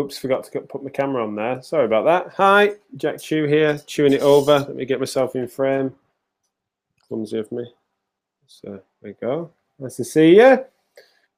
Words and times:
Oops, 0.00 0.18
forgot 0.18 0.44
to 0.44 0.60
put 0.62 0.82
my 0.82 0.88
camera 0.88 1.22
on 1.22 1.34
there. 1.34 1.60
Sorry 1.60 1.84
about 1.84 2.06
that. 2.06 2.32
Hi, 2.38 2.72
Jack 2.96 3.20
Chew 3.20 3.44
here, 3.44 3.78
chewing 3.86 4.14
it 4.14 4.22
over. 4.22 4.60
Let 4.60 4.74
me 4.74 4.86
get 4.86 4.98
myself 4.98 5.36
in 5.36 5.46
frame. 5.46 5.94
Clumsy 7.06 7.38
of 7.38 7.52
me. 7.52 7.70
So 8.46 8.70
there 8.70 8.82
we 9.02 9.12
go. 9.12 9.50
Nice 9.78 9.96
to 9.96 10.04
see 10.04 10.36
you. 10.36 10.64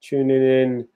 Tuning 0.01 0.43
in 0.43 0.89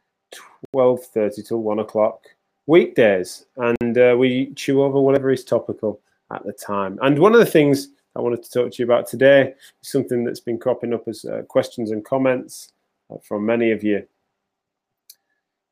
12.30 0.73 1.49
till 1.49 1.61
1 1.61 1.81
o'clock 1.81 2.23
weekdays. 2.67 3.47
And 3.57 3.99
uh, 3.99 4.15
we 4.17 4.53
chew 4.55 4.85
over 4.85 5.01
whatever 5.01 5.33
is 5.33 5.43
topical 5.43 5.99
at 6.33 6.45
the 6.45 6.53
time. 6.53 7.01
And 7.03 7.19
one 7.19 7.33
of 7.33 7.41
the 7.41 7.47
things 7.47 7.89
I 8.15 8.21
wanted 8.21 8.45
to 8.45 8.51
talk 8.53 8.71
to 8.71 8.79
you 8.79 8.85
about 8.85 9.09
today 9.09 9.55
is 9.83 9.91
something 9.91 10.23
that's 10.23 10.39
been 10.39 10.59
cropping 10.59 10.95
up 10.95 11.09
as 11.09 11.25
uh, 11.25 11.43
questions 11.49 11.91
and 11.91 12.05
comments 12.05 12.75
uh, 13.13 13.17
from 13.25 13.45
many 13.45 13.73
of 13.73 13.83
you 13.83 14.07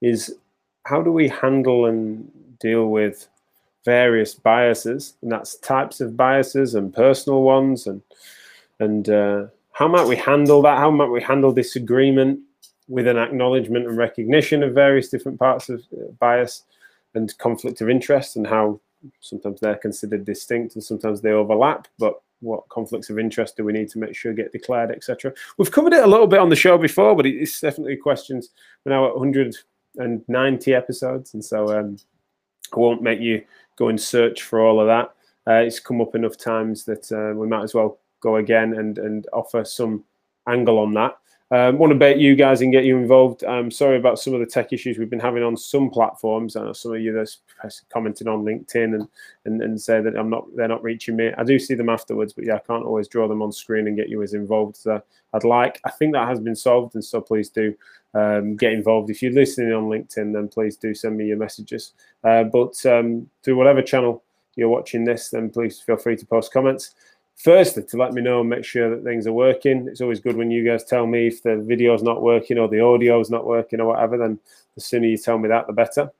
is 0.02 0.34
how 0.84 1.02
do 1.02 1.10
we 1.10 1.28
handle 1.28 1.86
and 1.86 2.30
deal 2.60 2.88
with 2.88 3.28
various 3.84 4.34
biases? 4.34 5.14
And 5.22 5.32
that's 5.32 5.56
types 5.56 6.00
of 6.00 6.16
biases 6.16 6.74
and 6.74 6.92
personal 6.92 7.42
ones 7.42 7.86
and 7.86 8.02
and 8.80 9.08
uh, 9.08 9.46
how 9.72 9.88
might 9.88 10.06
we 10.06 10.16
handle 10.16 10.62
that? 10.62 10.78
How 10.78 10.91
might 10.91 11.10
we 11.10 11.22
handle 11.22 11.52
disagreement 11.52 12.41
with 12.88 13.06
an 13.06 13.16
acknowledgement 13.16 13.86
and 13.86 13.96
recognition 13.96 14.62
of 14.62 14.74
various 14.74 15.08
different 15.08 15.38
parts 15.38 15.68
of 15.68 15.80
uh, 15.92 16.10
bias 16.18 16.64
and 17.14 17.36
conflict 17.38 17.80
of 17.80 17.88
interest 17.88 18.36
and 18.36 18.46
how 18.46 18.80
sometimes 19.20 19.60
they're 19.60 19.76
considered 19.76 20.24
distinct 20.24 20.74
and 20.74 20.84
sometimes 20.84 21.20
they 21.20 21.30
overlap 21.30 21.88
but 21.98 22.20
what 22.41 22.69
conflicts 22.69 23.10
of 23.10 23.19
interest 23.19 23.56
do 23.56 23.64
we 23.64 23.72
need 23.72 23.88
to 23.88 23.98
make 23.98 24.14
sure 24.14 24.32
get 24.32 24.52
declared 24.52 24.91
etc 24.91 25.32
we've 25.56 25.70
covered 25.70 25.92
it 25.92 26.04
a 26.04 26.06
little 26.06 26.26
bit 26.26 26.41
on 26.41 26.48
the 26.48 26.56
show 26.56 26.76
before 26.76 27.14
but 27.14 27.26
it's 27.26 27.60
definitely 27.60 27.96
questions 27.96 28.50
we're 28.84 28.92
now 28.92 29.06
at 29.06 29.14
100 29.14 29.56
and 29.97 30.23
90 30.28 30.75
episodes, 30.75 31.34
and 31.34 31.45
so 31.45 31.78
um, 31.78 31.97
I 32.75 32.78
won't 32.78 33.03
make 33.03 33.20
you 33.20 33.42
go 33.77 33.89
and 33.89 34.00
search 34.00 34.42
for 34.42 34.61
all 34.61 34.81
of 34.81 34.87
that. 34.87 35.14
Uh, 35.47 35.64
it's 35.64 35.81
come 35.81 36.00
up 36.00 36.14
enough 36.14 36.37
times 36.37 36.84
that 36.84 37.11
uh, 37.12 37.37
we 37.37 37.47
might 37.47 37.62
as 37.62 37.75
well 37.75 37.98
go 38.20 38.37
again 38.37 38.75
and 38.75 38.98
and 38.98 39.27
offer 39.33 39.65
some 39.65 40.05
angle 40.48 40.78
on 40.78 40.92
that. 40.95 41.19
Um, 41.50 41.78
want 41.78 41.92
to 41.92 41.98
bet 41.98 42.19
you 42.19 42.34
guys 42.34 42.62
and 42.62 42.72
get 42.72 42.84
you 42.84 42.97
involved. 42.97 43.45
I'm 43.45 43.70
sorry 43.70 43.98
about 43.98 44.19
some 44.19 44.33
of 44.33 44.41
the 44.41 44.47
tech 44.47 44.72
issues 44.72 44.98
we've 44.98 45.11
been 45.11 45.20
having 45.20 45.42
on 45.42 45.56
some 45.56 45.91
platforms. 45.91 46.56
I 46.56 46.65
know 46.65 46.72
some 46.72 46.95
of 46.95 47.00
you 47.00 47.12
that's 47.12 47.42
commented 47.92 48.27
on 48.27 48.45
LinkedIn 48.45 48.95
and, 48.95 49.09
and 49.45 49.62
and 49.62 49.81
say 49.81 50.00
that 50.00 50.17
I'm 50.17 50.31
not 50.31 50.47
they're 50.56 50.69
not 50.69 50.83
reaching 50.83 51.17
me. 51.17 51.33
I 51.37 51.45
do 51.45 51.59
see 51.59 51.75
them 51.75 51.91
afterwards, 51.91 52.33
but 52.33 52.45
yeah, 52.45 52.56
I 52.56 52.61
can't 52.67 52.84
always 52.84 53.09
draw 53.09 53.28
them 53.28 53.42
on 53.42 53.53
screen 53.53 53.87
and 53.87 53.97
get 53.97 54.09
you 54.09 54.22
as 54.22 54.33
involved 54.33 54.78
as 54.87 55.03
I'd 55.34 55.45
like. 55.45 55.81
I 55.84 55.91
think 55.91 56.15
that 56.15 56.28
has 56.28 56.41
been 56.41 56.56
solved, 56.56 56.95
and 56.95 57.04
so 57.04 57.21
please 57.21 57.50
do 57.50 57.75
um, 58.14 58.56
get 58.56 58.72
involved. 58.72 59.10
If 59.10 59.22
you're 59.22 59.32
listening 59.32 59.72
on 59.72 59.84
LinkedIn, 59.84 60.32
then 60.32 60.48
please 60.48 60.76
do 60.76 60.94
send 60.94 61.16
me 61.16 61.26
your 61.26 61.36
messages. 61.36 61.92
Uh, 62.22 62.44
but 62.44 62.84
um, 62.86 63.28
through 63.42 63.56
whatever 63.56 63.82
channel 63.82 64.22
you're 64.56 64.69
watching 64.69 65.04
this, 65.04 65.30
then 65.30 65.50
please 65.50 65.80
feel 65.80 65.97
free 65.97 66.16
to 66.16 66.26
post 66.26 66.53
comments. 66.53 66.94
Firstly, 67.36 67.82
to 67.82 67.97
let 67.97 68.12
me 68.12 68.22
know 68.22 68.41
and 68.41 68.48
make 68.48 68.64
sure 68.64 68.88
that 68.91 69.03
things 69.03 69.26
are 69.26 69.32
working. 69.32 69.88
It's 69.88 70.00
always 70.00 70.20
good 70.20 70.36
when 70.36 70.53
you 70.53 70.64
guys 70.64 70.84
tell 70.84 71.06
me 71.06 71.26
if 71.26 71.42
the 71.42 71.56
video's 71.56 72.03
not 72.03 72.22
working 72.22 72.58
or 72.58 72.69
the 72.69 72.80
audio's 72.80 73.30
not 73.30 73.44
working 73.44 73.80
or 73.80 73.86
whatever. 73.86 74.16
Then 74.16 74.38
the 74.76 74.80
sooner 74.80 75.06
you 75.06 75.19
tell 75.19 75.38
me 75.38 75.48
that, 75.48 75.66
the 75.66 75.72
better. 75.72 76.12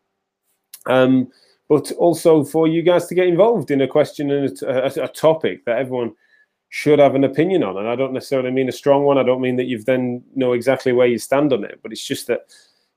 Um, 0.87 1.31
but 1.69 1.93
also 1.93 2.45
for 2.45 2.67
you 2.67 2.83
guys 2.83 3.07
to 3.07 3.15
get 3.15 3.29
involved 3.29 3.71
in 3.71 3.81
a 3.81 3.89
question 3.89 4.31
and 4.31 4.63
a, 4.63 5.01
a, 5.01 5.05
a 5.05 5.09
topic 5.09 5.65
that 5.65 5.79
everyone 5.79 6.15
should 6.75 6.99
have 6.99 7.15
an 7.15 7.23
opinion 7.23 7.63
on. 7.63 7.77
And 7.77 7.89
I 7.89 7.95
don't 7.95 8.13
necessarily 8.13 8.51
mean 8.51 8.69
a 8.69 8.73
strong 8.73 9.05
one. 9.05 9.17
I 9.17 9.23
don't 9.23 9.41
mean 9.41 9.55
that 9.59 9.67
you've 9.67 9.85
then 9.85 10.25
know 10.35 10.55
exactly 10.55 10.91
where 10.91 11.07
you 11.07 11.19
stand 11.19 11.53
on 11.53 11.63
it, 11.63 11.79
but 11.85 11.93
it's 11.93 12.05
just 12.05 12.27
that 12.27 12.53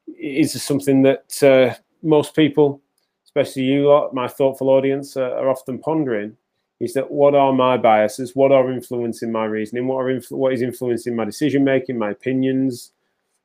it 0.07 0.15
is 0.15 0.63
something 0.63 1.03
that 1.03 1.43
uh, 1.43 1.75
most 2.01 2.35
people, 2.35 2.81
especially 3.23 3.61
you 3.61 3.87
lot, 3.87 4.15
my 4.15 4.27
thoughtful 4.27 4.69
audience, 4.69 5.15
uh, 5.15 5.29
are 5.33 5.47
often 5.47 5.77
pondering. 5.77 6.35
Is 6.79 6.95
that 6.95 7.11
what 7.11 7.35
are 7.35 7.53
my 7.53 7.77
biases? 7.77 8.35
What 8.35 8.51
are 8.51 8.71
influencing 8.71 9.31
my 9.31 9.45
reasoning? 9.45 9.85
What 9.85 9.97
are 9.97 10.19
influ- 10.19 10.39
what 10.39 10.53
is 10.53 10.63
influencing 10.63 11.15
my 11.15 11.25
decision 11.25 11.63
making, 11.63 11.99
my 11.99 12.09
opinions? 12.09 12.93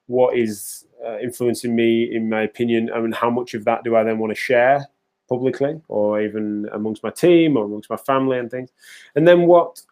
What 0.07 0.35
is 0.35 0.87
uh, 1.07 1.19
influencing 1.19 1.77
me 1.77 2.05
in 2.11 2.31
my 2.31 2.41
opinion? 2.41 2.91
I 2.95 3.01
mean, 3.01 3.13
how 3.13 3.29
much 3.29 3.53
of 3.53 3.67
that 3.67 3.85
do 3.85 3.97
I 3.97 4.03
then 4.03 4.19
want 4.19 4.31
to 4.31 4.35
share 4.35 4.87
publicly, 5.29 5.79
or 5.89 6.23
even 6.23 6.71
amongst 6.73 7.03
my 7.03 7.11
team, 7.11 7.59
or 7.59 7.67
amongst 7.67 7.91
my 7.91 7.99
family 7.99 8.39
and 8.39 8.51
things? 8.51 8.71
And 9.15 9.29
then 9.29 9.43
what 9.43 9.83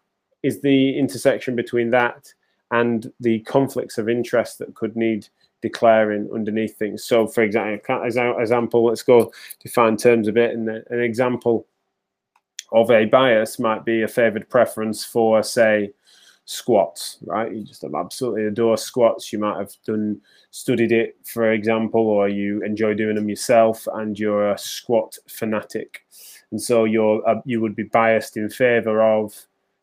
is 0.43 0.61
the 0.61 0.97
intersection 0.97 1.55
between 1.55 1.89
that 1.91 2.33
and 2.71 3.11
the 3.19 3.39
conflicts 3.41 3.97
of 3.97 4.09
interest 4.09 4.57
that 4.59 4.73
could 4.75 4.95
need 4.95 5.27
declaring 5.61 6.29
underneath 6.33 6.77
things. 6.77 7.03
So, 7.03 7.27
for 7.27 7.43
example, 7.43 8.03
example, 8.03 8.85
let's 8.85 9.03
go 9.03 9.31
define 9.61 9.97
terms 9.97 10.27
a 10.27 10.31
bit. 10.31 10.51
And 10.51 10.67
an 10.69 10.99
example 10.99 11.67
of 12.71 12.89
a 12.89 13.05
bias 13.05 13.59
might 13.59 13.85
be 13.85 14.01
a 14.01 14.07
favored 14.07 14.49
preference 14.49 15.03
for, 15.03 15.43
say, 15.43 15.91
squats. 16.45 17.17
Right? 17.25 17.53
You 17.53 17.63
just 17.63 17.83
absolutely 17.83 18.45
adore 18.45 18.77
squats. 18.77 19.31
You 19.31 19.39
might 19.39 19.57
have 19.57 19.73
done 19.85 20.21
studied 20.51 20.91
it, 20.91 21.15
for 21.23 21.51
example, 21.51 22.01
or 22.01 22.27
you 22.27 22.63
enjoy 22.63 22.93
doing 22.93 23.15
them 23.15 23.29
yourself, 23.29 23.87
and 23.93 24.17
you're 24.17 24.51
a 24.51 24.57
squat 24.57 25.17
fanatic, 25.27 26.05
and 26.51 26.61
so 26.61 26.85
you're 26.85 27.27
uh, 27.27 27.41
you 27.45 27.61
would 27.61 27.75
be 27.75 27.83
biased 27.83 28.37
in 28.37 28.49
favor 28.49 29.01
of 29.01 29.33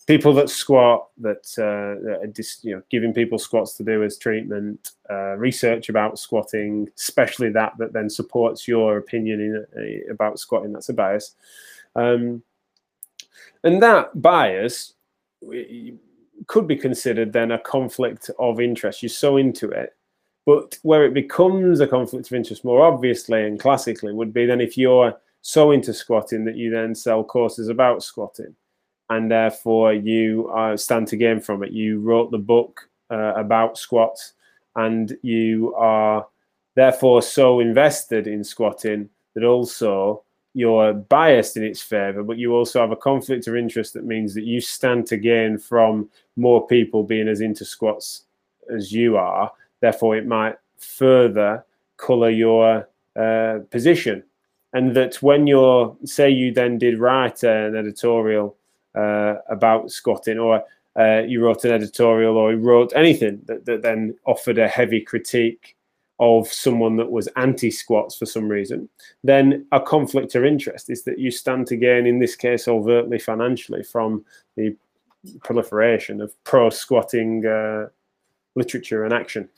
people 0.08 0.32
that 0.32 0.48
squat, 0.48 1.08
that 1.18 1.46
uh, 1.58 2.26
just, 2.28 2.64
you 2.64 2.74
know, 2.74 2.82
giving 2.90 3.12
people 3.12 3.38
squats 3.38 3.74
to 3.74 3.84
do 3.84 4.02
as 4.02 4.16
treatment, 4.16 4.92
uh, 5.10 5.36
research 5.36 5.90
about 5.90 6.18
squatting, 6.18 6.88
especially 6.96 7.50
that 7.50 7.74
that 7.78 7.92
then 7.92 8.08
supports 8.08 8.66
your 8.66 8.96
opinion 8.96 9.40
in, 9.40 9.66
uh, 9.76 10.12
about 10.12 10.38
squatting. 10.38 10.72
That's 10.72 10.88
a 10.88 10.94
bias, 10.94 11.34
um, 11.94 12.42
and 13.62 13.82
that 13.82 14.20
bias 14.20 14.94
could 16.46 16.66
be 16.66 16.76
considered 16.76 17.32
then 17.32 17.52
a 17.52 17.58
conflict 17.58 18.30
of 18.38 18.60
interest. 18.60 19.02
You're 19.02 19.10
so 19.10 19.36
into 19.36 19.70
it. 19.70 19.94
But 20.46 20.78
where 20.80 21.04
it 21.04 21.12
becomes 21.12 21.80
a 21.80 21.86
conflict 21.86 22.28
of 22.28 22.32
interest 22.32 22.64
more 22.64 22.82
obviously 22.82 23.44
and 23.44 23.60
classically 23.60 24.14
would 24.14 24.32
be 24.32 24.46
then 24.46 24.62
if 24.62 24.78
you're 24.78 25.14
so 25.42 25.72
into 25.72 25.92
squatting 25.92 26.46
that 26.46 26.56
you 26.56 26.70
then 26.70 26.94
sell 26.94 27.22
courses 27.22 27.68
about 27.68 28.02
squatting 28.02 28.56
and 29.10 29.30
therefore 29.30 29.92
you 29.92 30.48
uh, 30.48 30.76
stand 30.76 31.08
to 31.08 31.16
gain 31.16 31.40
from 31.40 31.62
it. 31.62 31.72
You 31.72 32.00
wrote 32.00 32.30
the 32.30 32.38
book 32.38 32.88
uh, 33.10 33.34
about 33.34 33.78
squats, 33.78 34.34
and 34.76 35.16
you 35.22 35.74
are 35.76 36.26
therefore 36.74 37.22
so 37.22 37.60
invested 37.60 38.26
in 38.26 38.44
squatting 38.44 39.08
that 39.34 39.44
also 39.44 40.22
you're 40.54 40.92
biased 40.92 41.56
in 41.56 41.62
its 41.62 41.80
favor, 41.80 42.22
but 42.22 42.38
you 42.38 42.52
also 42.52 42.80
have 42.80 42.90
a 42.90 42.96
conflict 42.96 43.46
of 43.46 43.54
interest 43.54 43.94
that 43.94 44.04
means 44.04 44.34
that 44.34 44.44
you 44.44 44.60
stand 44.60 45.06
to 45.06 45.16
gain 45.16 45.56
from 45.56 46.08
more 46.36 46.66
people 46.66 47.02
being 47.04 47.28
as 47.28 47.40
into 47.40 47.64
squats 47.64 48.24
as 48.74 48.92
you 48.92 49.16
are. 49.16 49.52
Therefore, 49.80 50.16
it 50.16 50.26
might 50.26 50.56
further 50.76 51.64
color 51.96 52.30
your 52.30 52.88
uh, 53.14 53.58
position. 53.70 54.24
And 54.72 54.94
that 54.96 55.22
when 55.22 55.46
you're, 55.46 55.96
say, 56.04 56.28
you 56.28 56.52
then 56.52 56.76
did 56.76 56.98
write 56.98 57.42
an 57.42 57.76
editorial 57.76 58.56
uh, 58.98 59.36
about 59.48 59.90
squatting, 59.90 60.38
or 60.38 60.62
uh, 60.98 61.22
you 61.26 61.44
wrote 61.44 61.64
an 61.64 61.72
editorial, 61.72 62.36
or 62.36 62.52
you 62.52 62.58
wrote 62.58 62.92
anything 62.96 63.40
that, 63.46 63.64
that 63.66 63.82
then 63.82 64.16
offered 64.26 64.58
a 64.58 64.68
heavy 64.68 65.00
critique 65.00 65.76
of 66.20 66.52
someone 66.52 66.96
that 66.96 67.10
was 67.10 67.28
anti 67.36 67.70
squats 67.70 68.16
for 68.16 68.26
some 68.26 68.48
reason, 68.48 68.88
then 69.22 69.66
a 69.72 69.80
conflict 69.80 70.34
of 70.34 70.44
interest 70.44 70.90
is 70.90 71.04
that 71.04 71.18
you 71.18 71.30
stand 71.30 71.66
to 71.68 71.76
gain, 71.76 72.06
in 72.06 72.18
this 72.18 72.34
case, 72.34 72.66
overtly 72.66 73.18
financially 73.18 73.84
from 73.84 74.24
the 74.56 74.74
proliferation 75.44 76.20
of 76.20 76.32
pro 76.44 76.70
squatting 76.70 77.46
uh, 77.46 77.86
literature 78.56 79.04
and 79.04 79.12
action. 79.12 79.48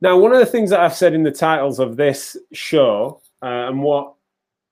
Now, 0.00 0.18
one 0.18 0.32
of 0.32 0.40
the 0.40 0.46
things 0.46 0.70
that 0.70 0.80
I've 0.80 0.94
said 0.94 1.14
in 1.14 1.22
the 1.22 1.30
titles 1.30 1.78
of 1.78 1.96
this 1.96 2.36
show 2.52 3.20
uh, 3.42 3.68
and 3.68 3.82
what 3.82 4.14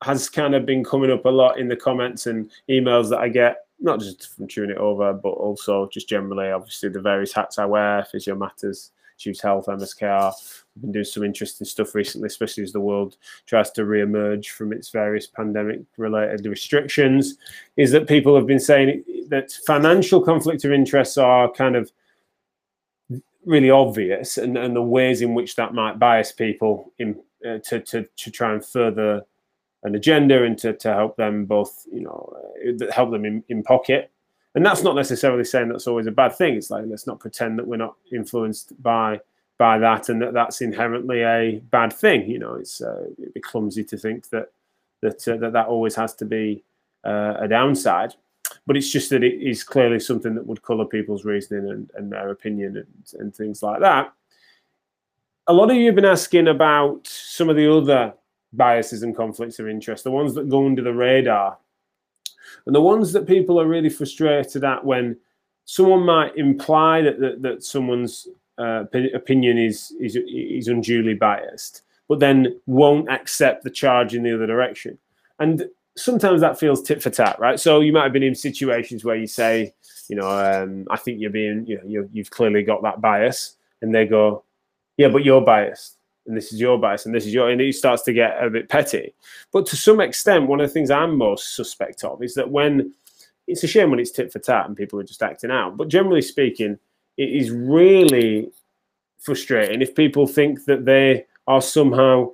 has 0.02 0.28
kind 0.28 0.54
of 0.54 0.66
been 0.66 0.84
coming 0.84 1.10
up 1.10 1.24
a 1.24 1.30
lot 1.30 1.58
in 1.58 1.68
the 1.68 1.76
comments 1.76 2.26
and 2.26 2.50
emails 2.68 3.08
that 3.10 3.18
I 3.18 3.28
get, 3.28 3.66
not 3.80 4.00
just 4.00 4.34
from 4.34 4.48
Chewing 4.48 4.70
It 4.70 4.76
Over, 4.76 5.12
but 5.12 5.30
also 5.30 5.88
just 5.92 6.08
generally, 6.08 6.50
obviously, 6.50 6.88
the 6.88 7.00
various 7.00 7.32
hats 7.32 7.58
I 7.58 7.64
wear, 7.64 8.06
Physio 8.10 8.34
Matters, 8.34 8.90
Choose 9.18 9.40
Health, 9.40 9.66
MSKR. 9.66 10.32
We've 10.74 10.82
been 10.82 10.92
doing 10.92 11.04
some 11.04 11.22
interesting 11.22 11.66
stuff 11.66 11.94
recently, 11.94 12.26
especially 12.26 12.64
as 12.64 12.72
the 12.72 12.80
world 12.80 13.16
tries 13.46 13.70
to 13.72 13.84
re-emerge 13.84 14.50
from 14.50 14.72
its 14.72 14.90
various 14.90 15.26
pandemic-related 15.26 16.46
restrictions. 16.46 17.36
Is 17.76 17.92
that 17.92 18.08
people 18.08 18.34
have 18.34 18.46
been 18.46 18.60
saying 18.60 19.04
that 19.28 19.52
financial 19.66 20.20
conflict 20.20 20.64
of 20.64 20.72
interests 20.72 21.18
are 21.18 21.50
kind 21.52 21.76
of 21.76 21.92
really 23.44 23.70
obvious, 23.70 24.38
and, 24.38 24.56
and 24.56 24.74
the 24.74 24.82
ways 24.82 25.22
in 25.22 25.34
which 25.34 25.56
that 25.56 25.74
might 25.74 25.98
bias 25.98 26.32
people 26.32 26.92
in, 26.98 27.20
uh, 27.46 27.58
to, 27.58 27.80
to 27.80 28.06
to 28.16 28.30
try 28.30 28.52
and 28.52 28.64
further 28.64 29.22
an 29.84 29.94
agenda 29.94 30.44
and 30.44 30.56
to, 30.58 30.72
to 30.72 30.92
help 30.92 31.16
them 31.16 31.44
both, 31.44 31.86
you 31.92 32.00
know, 32.00 32.34
uh, 32.66 32.92
help 32.92 33.10
them 33.10 33.24
in, 33.24 33.42
in 33.48 33.62
pocket. 33.62 34.10
And 34.54 34.64
that's 34.64 34.82
not 34.82 34.96
necessarily 34.96 35.44
saying 35.44 35.68
that's 35.68 35.86
always 35.86 36.06
a 36.06 36.12
bad 36.12 36.36
thing. 36.36 36.54
It's 36.54 36.70
like 36.70 36.84
let's 36.86 37.06
not 37.06 37.20
pretend 37.20 37.58
that 37.58 37.66
we're 37.66 37.76
not 37.76 37.96
influenced 38.12 38.80
by 38.82 39.20
by 39.58 39.78
that, 39.78 40.08
and 40.08 40.20
that 40.20 40.34
that's 40.34 40.60
inherently 40.60 41.22
a 41.22 41.60
bad 41.70 41.92
thing. 41.92 42.28
You 42.28 42.38
know, 42.38 42.54
it's 42.54 42.82
uh, 42.82 43.06
it'd 43.18 43.34
be 43.34 43.40
clumsy 43.40 43.84
to 43.84 43.96
think 43.96 44.28
that 44.30 44.50
that 45.00 45.26
uh, 45.26 45.36
that 45.38 45.54
that 45.54 45.68
always 45.68 45.94
has 45.94 46.14
to 46.16 46.24
be 46.24 46.64
uh, 47.04 47.34
a 47.38 47.48
downside. 47.48 48.14
But 48.66 48.76
it's 48.76 48.90
just 48.90 49.08
that 49.10 49.24
it 49.24 49.40
is 49.40 49.64
clearly 49.64 49.98
something 49.98 50.34
that 50.34 50.46
would 50.46 50.62
colour 50.62 50.84
people's 50.84 51.24
reasoning 51.24 51.70
and, 51.70 51.90
and 51.94 52.12
their 52.12 52.30
opinion 52.30 52.76
and, 52.76 53.20
and 53.20 53.34
things 53.34 53.62
like 53.62 53.80
that. 53.80 54.12
A 55.46 55.52
lot 55.52 55.70
of 55.70 55.76
you 55.76 55.86
have 55.86 55.94
been 55.94 56.04
asking 56.04 56.48
about 56.48 57.06
some 57.06 57.48
of 57.48 57.56
the 57.56 57.72
other 57.72 58.12
biases 58.52 59.02
and 59.02 59.16
conflicts 59.16 59.58
of 59.58 59.68
interest, 59.68 60.04
the 60.04 60.10
ones 60.10 60.34
that 60.34 60.48
go 60.48 60.66
under 60.66 60.82
the 60.82 60.92
radar, 60.92 61.58
and 62.66 62.74
the 62.74 62.80
ones 62.80 63.12
that 63.12 63.26
people 63.26 63.60
are 63.60 63.66
really 63.66 63.88
frustrated 63.88 64.64
at 64.64 64.84
when 64.84 65.16
someone 65.64 66.04
might 66.04 66.36
imply 66.36 67.00
that 67.02 67.20
that, 67.20 67.42
that 67.42 67.64
someone's 67.64 68.28
uh, 68.58 68.84
opinion 69.14 69.58
is, 69.58 69.92
is 70.00 70.16
is 70.16 70.68
unduly 70.68 71.14
biased, 71.14 71.82
but 72.08 72.20
then 72.20 72.60
won't 72.66 73.10
accept 73.10 73.64
the 73.64 73.70
charge 73.70 74.14
in 74.14 74.22
the 74.22 74.34
other 74.34 74.46
direction. 74.46 74.98
And 75.38 75.68
sometimes 75.96 76.40
that 76.40 76.58
feels 76.58 76.82
tit 76.82 77.02
for 77.02 77.10
tat, 77.10 77.38
right? 77.38 77.58
So 77.58 77.80
you 77.80 77.92
might 77.92 78.04
have 78.04 78.12
been 78.12 78.22
in 78.22 78.34
situations 78.34 79.04
where 79.04 79.16
you 79.16 79.26
say, 79.26 79.74
you 80.08 80.16
know, 80.16 80.28
um, 80.28 80.86
I 80.90 80.96
think 80.96 81.20
you're 81.20 81.30
being, 81.30 81.66
you 81.66 81.76
know, 81.76 81.84
you 81.86 82.08
you've 82.12 82.30
clearly 82.30 82.62
got 82.62 82.82
that 82.82 83.00
bias, 83.00 83.56
and 83.80 83.94
they 83.94 84.06
go, 84.06 84.44
yeah, 84.98 85.08
but 85.08 85.24
you're 85.24 85.40
biased 85.40 85.96
and 86.26 86.36
this 86.36 86.52
is 86.52 86.60
your 86.60 86.78
bias 86.78 87.06
and 87.06 87.14
this 87.14 87.26
is 87.26 87.34
your 87.34 87.50
and 87.50 87.60
it 87.60 87.74
starts 87.74 88.02
to 88.02 88.12
get 88.12 88.42
a 88.42 88.50
bit 88.50 88.68
petty. 88.68 89.14
But 89.52 89.66
to 89.66 89.76
some 89.76 90.00
extent 90.00 90.48
one 90.48 90.60
of 90.60 90.68
the 90.68 90.72
things 90.72 90.90
i'm 90.90 91.16
most 91.16 91.56
suspect 91.56 92.04
of 92.04 92.22
is 92.22 92.34
that 92.34 92.50
when 92.50 92.92
it's 93.46 93.64
a 93.64 93.66
shame 93.66 93.90
when 93.90 94.00
it's 94.00 94.12
tit 94.12 94.32
for 94.32 94.38
tat 94.38 94.66
and 94.66 94.76
people 94.76 95.00
are 95.00 95.04
just 95.04 95.22
acting 95.22 95.50
out 95.50 95.76
but 95.76 95.88
generally 95.88 96.22
speaking 96.22 96.78
it 97.16 97.28
is 97.28 97.50
really 97.50 98.50
frustrating 99.18 99.82
if 99.82 99.94
people 99.94 100.26
think 100.26 100.64
that 100.64 100.84
they 100.84 101.24
are 101.46 101.62
somehow 101.62 102.30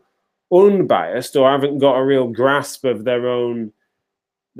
unbiased 0.52 1.36
or 1.36 1.50
haven't 1.50 1.78
got 1.78 1.96
a 1.96 2.04
real 2.04 2.28
grasp 2.28 2.84
of 2.84 3.04
their 3.04 3.28
own 3.28 3.72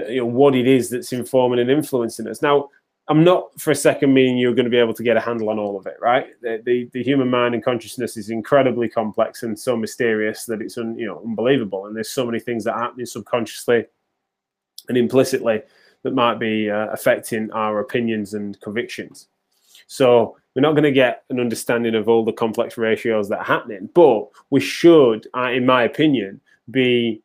you 0.08 0.18
know 0.18 0.26
what 0.26 0.54
it 0.54 0.66
is 0.66 0.90
that's 0.90 1.12
informing 1.12 1.58
and 1.58 1.70
influencing 1.70 2.28
us. 2.28 2.42
Now 2.42 2.70
I'm 3.08 3.24
not 3.24 3.58
for 3.58 3.70
a 3.70 3.74
second 3.74 4.12
meaning 4.12 4.36
you're 4.36 4.54
going 4.54 4.64
to 4.64 4.70
be 4.70 4.78
able 4.78 4.92
to 4.94 5.02
get 5.02 5.16
a 5.16 5.20
handle 5.20 5.48
on 5.48 5.58
all 5.58 5.78
of 5.78 5.86
it, 5.86 5.96
right? 6.00 6.26
The, 6.42 6.60
the, 6.64 6.90
the, 6.92 7.02
human 7.02 7.30
mind 7.30 7.54
and 7.54 7.64
consciousness 7.64 8.18
is 8.18 8.28
incredibly 8.28 8.88
complex 8.88 9.42
and 9.42 9.58
so 9.58 9.76
mysterious 9.76 10.44
that 10.44 10.60
it's 10.60 10.76
un, 10.76 10.98
you 10.98 11.06
know 11.06 11.22
unbelievable. 11.24 11.86
And 11.86 11.96
there's 11.96 12.10
so 12.10 12.26
many 12.26 12.38
things 12.38 12.64
that 12.64 12.74
happen 12.74 13.06
subconsciously 13.06 13.86
and 14.88 14.98
implicitly 14.98 15.62
that 16.02 16.14
might 16.14 16.38
be 16.38 16.70
uh, 16.70 16.88
affecting 16.88 17.50
our 17.52 17.80
opinions 17.80 18.34
and 18.34 18.60
convictions. 18.60 19.28
So 19.86 20.36
we're 20.54 20.62
not 20.62 20.72
going 20.72 20.84
to 20.84 20.92
get 20.92 21.24
an 21.30 21.40
understanding 21.40 21.94
of 21.94 22.08
all 22.08 22.24
the 22.24 22.32
complex 22.32 22.76
ratios 22.76 23.28
that 23.30 23.38
are 23.38 23.44
happening, 23.44 23.88
but 23.94 24.28
we 24.50 24.60
should, 24.60 25.26
uh, 25.34 25.50
in 25.50 25.64
my 25.64 25.84
opinion, 25.84 26.40
be 26.70 27.22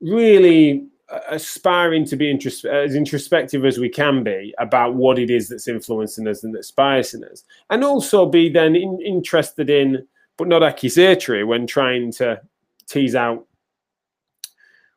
really 0.00 0.88
aspiring 1.28 2.04
to 2.06 2.16
be 2.16 2.30
as 2.30 2.94
introspective 2.94 3.64
as 3.64 3.78
we 3.78 3.88
can 3.88 4.22
be 4.22 4.54
about 4.58 4.94
what 4.94 5.18
it 5.18 5.30
is 5.30 5.48
that's 5.48 5.68
influencing 5.68 6.28
us 6.28 6.44
and 6.44 6.54
that's 6.54 6.70
biasing 6.70 7.24
us, 7.30 7.44
and 7.70 7.84
also 7.84 8.26
be 8.26 8.48
then 8.48 8.76
in, 8.76 9.00
interested 9.04 9.70
in, 9.70 10.06
but 10.36 10.48
not 10.48 10.62
accusatory, 10.62 11.44
when 11.44 11.66
trying 11.66 12.12
to 12.12 12.40
tease 12.86 13.14
out 13.14 13.46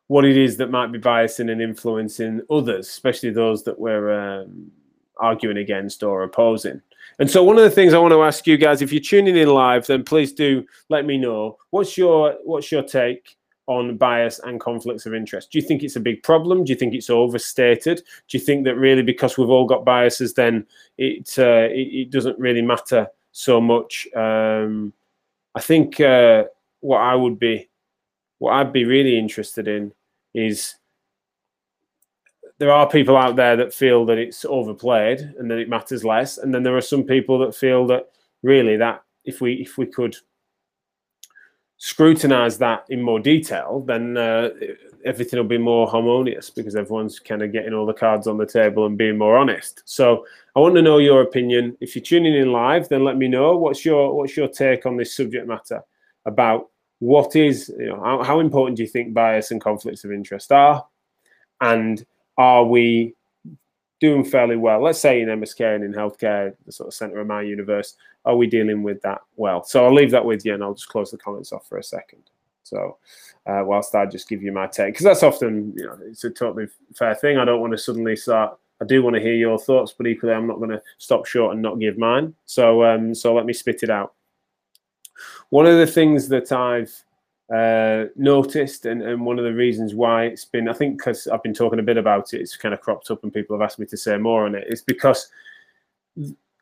what 0.07 0.25
it 0.25 0.38
is 0.38 0.57
that 0.57 0.69
might 0.69 0.92
be 0.92 1.00
biasing 1.00 1.51
and 1.51 1.62
influencing 1.62 2.42
others, 2.50 2.88
especially 2.88 3.31
those 3.31 3.63
that 3.63 3.80
we're 3.80 4.12
um, 4.12 4.71
arguing 5.18 5.57
against 5.57 6.04
or 6.04 6.24
opposing. 6.24 6.81
And 7.19 7.30
so, 7.30 7.44
one 7.44 7.57
of 7.57 7.63
the 7.63 7.69
things 7.69 7.94
I 7.94 8.00
want 8.00 8.13
to 8.13 8.24
ask 8.24 8.48
you 8.48 8.57
guys, 8.57 8.81
if 8.81 8.92
you're 8.92 9.01
tuning 9.01 9.38
in 9.38 9.50
live, 9.50 9.88
then 9.88 10.04
please 10.04 10.33
do 10.33 10.66
let 10.89 11.06
me 11.06 11.18
know. 11.18 11.57
What's 11.69 11.98
your 11.98 12.38
what's 12.44 12.71
your 12.71 12.83
take 12.83 13.36
on 13.68 13.98
bias 13.98 14.39
and 14.44 14.60
conflicts 14.60 15.06
of 15.06 15.13
interest? 15.13 15.51
Do 15.51 15.60
you 15.60 15.65
think 15.65 15.83
it's 15.83 15.95
a 15.95 16.01
big 16.01 16.24
problem? 16.24 16.63
Do 16.63 16.71
you 16.71 16.77
think 16.77 16.94
it's 16.94 17.10
overstated? 17.10 18.01
Do 18.27 18.38
you 18.38 18.44
think 18.44 18.65
that 18.65 18.75
really 18.75 19.01
because 19.01 19.38
we've 19.38 19.50
all 19.50 19.65
got 19.65 19.86
biases, 19.86 20.33
then 20.33 20.65
it 20.98 21.38
uh, 21.38 21.69
it, 21.71 21.88
it, 21.94 22.12
doesn't 22.12 22.39
really 22.39 22.62
matter 22.62 23.07
so 23.31 23.62
much? 23.62 24.07
Um, 24.15 24.94
I 25.56 25.62
think 25.62 26.00
uh, 26.00 26.45
what 26.81 27.00
I 27.00 27.15
would 27.15 27.39
be, 27.39 27.69
what 28.39 28.54
I'd 28.54 28.74
be 28.74 28.86
really 28.86 29.18
interested 29.18 29.68
in 29.68 29.94
is 30.33 30.75
there 32.57 32.71
are 32.71 32.89
people 32.89 33.18
out 33.18 33.36
there 33.36 33.56
that 33.56 33.74
feel 33.74 34.06
that 34.06 34.18
it's 34.18 34.45
overplayed 34.45 35.19
and 35.38 35.50
that 35.50 35.59
it 35.59 35.69
matters 35.69 36.04
less, 36.04 36.38
and 36.38 36.54
then 36.54 36.63
there 36.63 36.77
are 36.77 36.81
some 36.81 37.04
people 37.04 37.39
that 37.39 37.56
feel 37.56 37.88
that 37.88 38.09
really 38.42 38.75
that 38.77 39.04
if 39.25 39.42
we 39.42 39.54
if 39.54 39.77
we 39.77 39.86
could 39.86 40.16
scrutinize 41.77 42.57
that 42.59 42.85
in 42.89 43.01
more 43.01 43.19
detail, 43.19 43.83
then 43.85 44.17
uh, 44.17 44.49
everything 45.05 45.37
will 45.37 45.47
be 45.47 45.57
more 45.57 45.87
harmonious 45.87 46.49
because 46.49 46.75
everyone's 46.75 47.19
kind 47.19 47.41
of 47.41 47.51
getting 47.51 47.73
all 47.73 47.85
the 47.85 47.93
cards 47.93 48.27
on 48.27 48.37
the 48.37 48.45
table 48.45 48.85
and 48.85 48.97
being 48.97 49.17
more 49.17 49.37
honest. 49.37 49.83
So 49.85 50.25
I 50.55 50.59
want 50.59 50.75
to 50.75 50.81
know 50.81 50.97
your 50.97 51.21
opinion. 51.21 51.77
If 51.81 51.95
you're 51.95 52.03
tuning 52.03 52.35
in 52.35 52.51
live, 52.51 52.89
then 52.89 53.03
let 53.03 53.17
me 53.17 53.27
know 53.27 53.57
what's 53.57 53.83
your 53.83 54.15
what's 54.15 54.37
your 54.37 54.47
take 54.47 54.85
on 54.85 54.97
this 54.97 55.15
subject 55.15 55.47
matter 55.47 55.81
about 56.25 56.69
what 56.99 57.35
is 57.35 57.73
you 57.77 57.87
know 57.87 58.01
how, 58.01 58.23
how 58.23 58.39
important 58.39 58.77
do 58.77 58.83
you 58.83 58.89
think 58.89 59.13
bias 59.13 59.51
and 59.51 59.59
conflicts 59.59 60.05
of 60.05 60.11
interest 60.11 60.51
are, 60.51 60.85
and 61.59 62.05
are 62.37 62.63
we 62.63 63.13
doing 64.03 64.25
fairly 64.25 64.57
well. 64.57 64.83
Let's 64.83 64.99
say 64.99 65.21
in 65.21 65.30
MSK 65.30 65.75
and 65.75 65.83
in 65.85 65.94
healthcare, 65.94 66.53
the 66.65 66.73
sort 66.73 66.87
of 66.87 66.94
center 66.94 67.21
of 67.21 67.27
my 67.27 67.42
universe, 67.42 67.95
are 68.25 68.35
we 68.35 68.47
dealing 68.47 68.83
with 68.83 69.01
that 69.01 69.21
well? 69.35 69.63
So 69.63 69.85
I'll 69.85 69.94
leave 69.94 70.11
that 70.11 70.25
with 70.25 70.45
you 70.45 70.53
and 70.53 70.63
I'll 70.63 70.73
just 70.73 70.89
close 70.89 71.11
the 71.11 71.18
comments 71.18 71.51
off 71.51 71.68
for 71.68 71.77
a 71.77 71.83
second. 71.83 72.23
So 72.63 72.97
uh, 73.45 73.63
whilst 73.65 73.94
I 73.94 74.06
just 74.06 74.30
give 74.30 74.42
you 74.42 74.51
my 74.51 74.68
take, 74.68 74.94
because 74.94 75.03
that's 75.03 75.23
often, 75.23 75.73
you 75.75 75.85
know, 75.85 75.97
it's 76.06 76.23
a 76.23 76.30
totally 76.30 76.68
fair 76.95 77.15
thing. 77.15 77.37
I 77.37 77.45
don't 77.45 77.59
want 77.59 77.71
to 77.73 77.77
suddenly 77.77 78.15
start. 78.15 78.57
I 78.81 78.85
do 78.85 79.03
want 79.03 79.15
to 79.15 79.21
hear 79.21 79.35
your 79.35 79.59
thoughts, 79.59 79.94
but 79.97 80.07
equally, 80.07 80.33
I'm 80.33 80.47
not 80.47 80.57
going 80.57 80.69
to 80.71 80.81
stop 80.97 81.25
short 81.25 81.53
and 81.53 81.61
not 81.61 81.80
give 81.80 81.97
mine. 81.97 82.33
So, 82.45 82.83
um, 82.83 83.13
so 83.13 83.33
let 83.33 83.45
me 83.45 83.53
spit 83.53 83.83
it 83.83 83.89
out. 83.89 84.13
One 85.49 85.65
of 85.65 85.77
the 85.77 85.87
things 85.87 86.27
that 86.30 86.51
I've 86.51 86.94
uh, 87.53 88.06
noticed, 88.15 88.85
and, 88.85 89.01
and 89.01 89.25
one 89.25 89.37
of 89.37 89.45
the 89.45 89.53
reasons 89.53 89.94
why 89.94 90.25
it's 90.25 90.45
been, 90.45 90.68
I 90.68 90.73
think, 90.73 90.97
because 90.97 91.27
I've 91.27 91.44
been 91.44 91.53
talking 91.53 91.80
a 91.80 91.83
bit 91.83 91.97
about 91.97 92.33
it, 92.33 92.42
it's 92.42 92.57
kind 92.57 92.73
of 92.73 92.81
cropped 92.81 93.11
up, 93.11 93.23
and 93.23 93.33
people 93.33 93.57
have 93.57 93.63
asked 93.63 93.80
me 93.80 93.85
to 93.85 93.97
say 93.97 94.18
more 94.18 94.45
on 94.45 94.56
it. 94.56 94.65
It's 94.68 94.81
because 94.81 95.30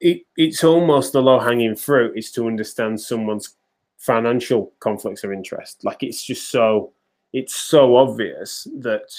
it, 0.01 0.23
it's 0.35 0.63
almost 0.63 1.13
the 1.13 1.21
low 1.21 1.39
hanging 1.39 1.75
fruit 1.75 2.17
is 2.17 2.31
to 2.31 2.47
understand 2.47 2.99
someone's 2.99 3.55
financial 3.97 4.73
conflicts 4.79 5.23
of 5.23 5.31
interest. 5.31 5.83
Like 5.85 6.01
it's 6.01 6.23
just 6.23 6.49
so, 6.49 6.91
it's 7.33 7.55
so 7.55 7.95
obvious 7.95 8.67
that 8.79 9.13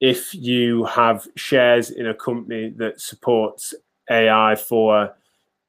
if 0.00 0.32
you 0.32 0.84
have 0.84 1.26
shares 1.36 1.90
in 1.90 2.06
a 2.06 2.14
company 2.14 2.70
that 2.76 3.00
supports 3.00 3.74
AI 4.08 4.54
for 4.54 5.14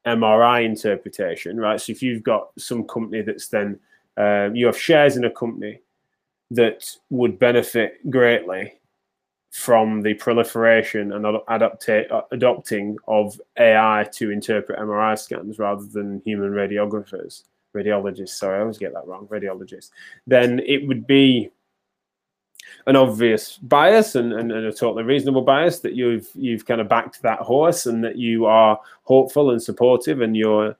MRI 0.05 0.63
interpretation, 0.63 1.57
right? 1.57 1.81
So 1.81 1.91
if 1.91 2.03
you've 2.03 2.23
got 2.23 2.49
some 2.59 2.83
company 2.83 3.23
that's 3.23 3.47
then 3.47 3.79
um, 4.17 4.55
you 4.55 4.67
have 4.67 4.79
shares 4.79 5.17
in 5.17 5.25
a 5.25 5.31
company 5.31 5.79
that 6.51 6.85
would 7.09 7.39
benefit 7.39 8.09
greatly 8.11 8.73
from 9.55 10.01
the 10.01 10.13
proliferation 10.15 11.13
and 11.13 11.23
adapta- 11.23 12.23
adopting 12.31 12.97
of 13.07 13.39
AI 13.57 14.05
to 14.11 14.29
interpret 14.29 14.77
MRI 14.77 15.17
scans 15.17 15.57
rather 15.59 15.85
than 15.85 16.21
human 16.25 16.51
radiographers, 16.51 17.43
radiologists. 17.73 18.31
Sorry, 18.31 18.57
I 18.57 18.61
always 18.61 18.77
get 18.77 18.91
that 18.91 19.07
wrong. 19.07 19.27
Radiologists. 19.27 19.91
Then 20.27 20.59
it 20.67 20.85
would 20.85 21.07
be 21.07 21.51
an 22.85 22.97
obvious 22.97 23.57
bias 23.59 24.15
and, 24.15 24.33
and, 24.33 24.51
and, 24.51 24.65
a 24.65 24.73
totally 24.73 25.03
reasonable 25.03 25.41
bias 25.41 25.79
that 25.79 25.93
you've 25.93 26.27
you've 26.35 26.65
kind 26.65 26.81
of 26.81 26.89
backed 26.89 27.21
that 27.21 27.39
horse 27.39 27.85
and 27.85 28.03
that 28.03 28.17
you 28.17 28.45
are 28.45 28.77
hopeful 29.03 29.51
and 29.51 29.63
supportive 29.63 30.19
and 30.19 30.35
you're 30.35 30.75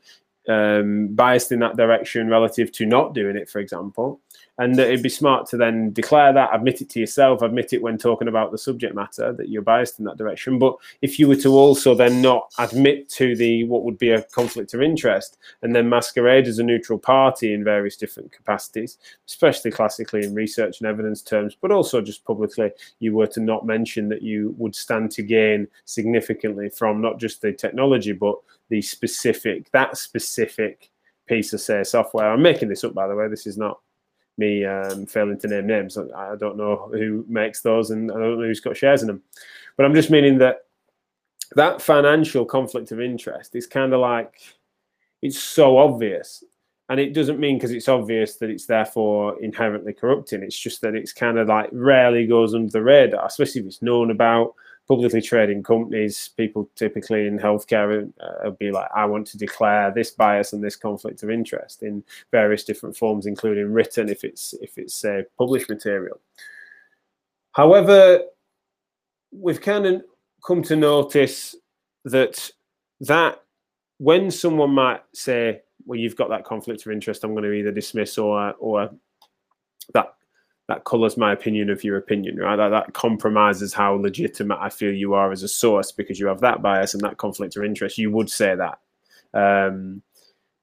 um, 0.49 1.15
biased 1.15 1.53
in 1.53 1.59
that 1.59 1.77
direction 1.77 2.27
relative 2.27 2.73
to 2.73 2.85
not 2.85 3.13
doing 3.13 3.37
it, 3.37 3.49
for 3.49 3.59
example. 3.59 4.19
And 4.57 4.79
it'd 4.79 5.03
be 5.03 5.09
smart 5.09 5.47
to 5.49 5.57
then 5.57 5.91
declare 5.91 6.31
that, 6.31 6.55
admit 6.55 6.81
it 6.81 6.89
to 6.91 6.99
yourself, 6.99 7.41
admit 7.41 7.73
it 7.73 7.81
when 7.81 7.97
talking 7.97 8.29
about 8.29 8.51
the 8.51 8.57
subject 8.57 8.95
matter 8.95 9.33
that 9.33 9.49
you're 9.49 9.61
biased 9.61 9.99
in 9.99 10.05
that 10.05 10.17
direction. 10.17 10.57
But 10.59 10.77
if 11.01 11.19
you 11.19 11.27
were 11.27 11.35
to 11.37 11.49
also 11.49 11.93
then 11.93 12.21
not 12.21 12.53
admit 12.57 13.09
to 13.09 13.35
the 13.35 13.65
what 13.65 13.83
would 13.83 13.97
be 13.97 14.11
a 14.11 14.21
conflict 14.23 14.73
of 14.73 14.81
interest 14.81 15.37
and 15.61 15.75
then 15.75 15.89
masquerade 15.89 16.47
as 16.47 16.59
a 16.59 16.63
neutral 16.63 16.97
party 16.97 17.53
in 17.53 17.65
various 17.65 17.97
different 17.97 18.31
capacities, 18.31 18.97
especially 19.27 19.71
classically 19.71 20.23
in 20.23 20.33
research 20.33 20.79
and 20.79 20.87
evidence 20.87 21.21
terms, 21.21 21.57
but 21.59 21.71
also 21.71 22.01
just 22.01 22.23
publicly, 22.23 22.71
you 22.99 23.13
were 23.13 23.27
to 23.27 23.41
not 23.41 23.65
mention 23.65 24.07
that 24.07 24.21
you 24.21 24.55
would 24.57 24.75
stand 24.75 25.11
to 25.11 25.21
gain 25.21 25.67
significantly 25.83 26.69
from 26.69 27.01
not 27.01 27.19
just 27.19 27.41
the 27.41 27.51
technology, 27.51 28.13
but 28.13 28.35
the 28.69 28.81
specific 28.81 29.69
that 29.71 29.97
specific 29.97 30.89
piece 31.27 31.53
of 31.53 31.59
say 31.59 31.83
software. 31.83 32.31
I'm 32.31 32.41
making 32.41 32.69
this 32.69 32.83
up 32.83 32.93
by 32.93 33.07
the 33.07 33.15
way. 33.15 33.27
This 33.27 33.47
is 33.47 33.57
not 33.57 33.79
me 34.37 34.65
um, 34.65 35.05
failing 35.05 35.39
to 35.39 35.47
name 35.47 35.67
names. 35.67 35.97
I 35.97 36.35
don't 36.35 36.57
know 36.57 36.89
who 36.91 37.25
makes 37.27 37.61
those, 37.61 37.91
and 37.91 38.11
I 38.11 38.15
don't 38.15 38.39
know 38.39 38.45
who's 38.45 38.59
got 38.59 38.77
shares 38.77 39.01
in 39.01 39.07
them. 39.07 39.21
But 39.77 39.85
I'm 39.85 39.95
just 39.95 40.11
meaning 40.11 40.37
that 40.39 40.65
that 41.55 41.81
financial 41.81 42.45
conflict 42.45 42.91
of 42.91 42.99
interest 42.99 43.55
is 43.55 43.67
kind 43.67 43.93
of 43.93 44.01
like 44.01 44.41
it's 45.21 45.39
so 45.39 45.77
obvious 45.77 46.43
and 46.89 46.99
it 46.99 47.13
doesn't 47.13 47.39
mean 47.39 47.57
because 47.57 47.71
it's 47.71 47.87
obvious 47.87 48.35
that 48.35 48.49
it's 48.49 48.65
therefore 48.65 49.41
inherently 49.41 49.93
corrupting 49.93 50.43
it's 50.43 50.57
just 50.57 50.81
that 50.81 50.95
it's 50.95 51.13
kind 51.13 51.37
of 51.37 51.47
like 51.47 51.69
rarely 51.71 52.27
goes 52.27 52.53
under 52.53 52.71
the 52.71 52.81
radar 52.81 53.25
especially 53.25 53.61
if 53.61 53.67
it's 53.67 53.81
known 53.81 54.11
about 54.11 54.53
publicly 54.87 55.21
trading 55.21 55.63
companies 55.63 56.29
people 56.37 56.69
typically 56.75 57.27
in 57.27 57.39
healthcare 57.39 58.11
uh, 58.19 58.49
be 58.51 58.71
like 58.71 58.89
i 58.95 59.03
want 59.03 59.25
to 59.25 59.37
declare 59.37 59.91
this 59.91 60.11
bias 60.11 60.53
and 60.53 60.63
this 60.63 60.75
conflict 60.75 61.23
of 61.23 61.29
interest 61.29 61.81
in 61.81 62.03
various 62.31 62.63
different 62.63 62.95
forms 62.95 63.25
including 63.25 63.71
written 63.71 64.09
if 64.09 64.23
it's 64.23 64.53
if 64.61 64.77
it's 64.77 64.93
say 64.93 65.23
published 65.37 65.69
material. 65.69 66.19
However 67.51 68.21
we've 69.31 69.61
kind 69.61 69.85
of 69.85 70.03
come 70.45 70.61
to 70.63 70.75
notice 70.75 71.55
that 72.05 72.49
that 73.01 73.41
when 73.97 74.29
someone 74.31 74.71
might 74.71 75.01
say, 75.13 75.61
"Well, 75.85 75.99
you've 75.99 76.15
got 76.15 76.29
that 76.29 76.45
conflict 76.45 76.85
of 76.85 76.91
interest," 76.91 77.23
I'm 77.23 77.33
going 77.33 77.43
to 77.43 77.51
either 77.51 77.71
dismiss 77.71 78.17
or 78.17 78.53
or 78.59 78.89
that 79.93 80.15
that 80.67 80.83
colours 80.83 81.15
my 81.17 81.31
opinion 81.31 81.69
of 81.69 81.83
your 81.83 81.97
opinion, 81.97 82.37
right? 82.37 82.55
That, 82.55 82.69
that 82.69 82.93
compromises 82.93 83.73
how 83.73 83.93
legitimate 83.93 84.57
I 84.59 84.69
feel 84.69 84.91
you 84.91 85.13
are 85.13 85.31
as 85.31 85.43
a 85.43 85.47
source 85.47 85.91
because 85.91 86.19
you 86.19 86.27
have 86.27 86.41
that 86.41 86.61
bias 86.61 86.93
and 86.93 87.03
that 87.03 87.17
conflict 87.17 87.55
of 87.55 87.63
interest. 87.63 87.97
You 87.97 88.11
would 88.11 88.29
say 88.29 88.55
that. 88.55 88.79
Um, 89.33 90.01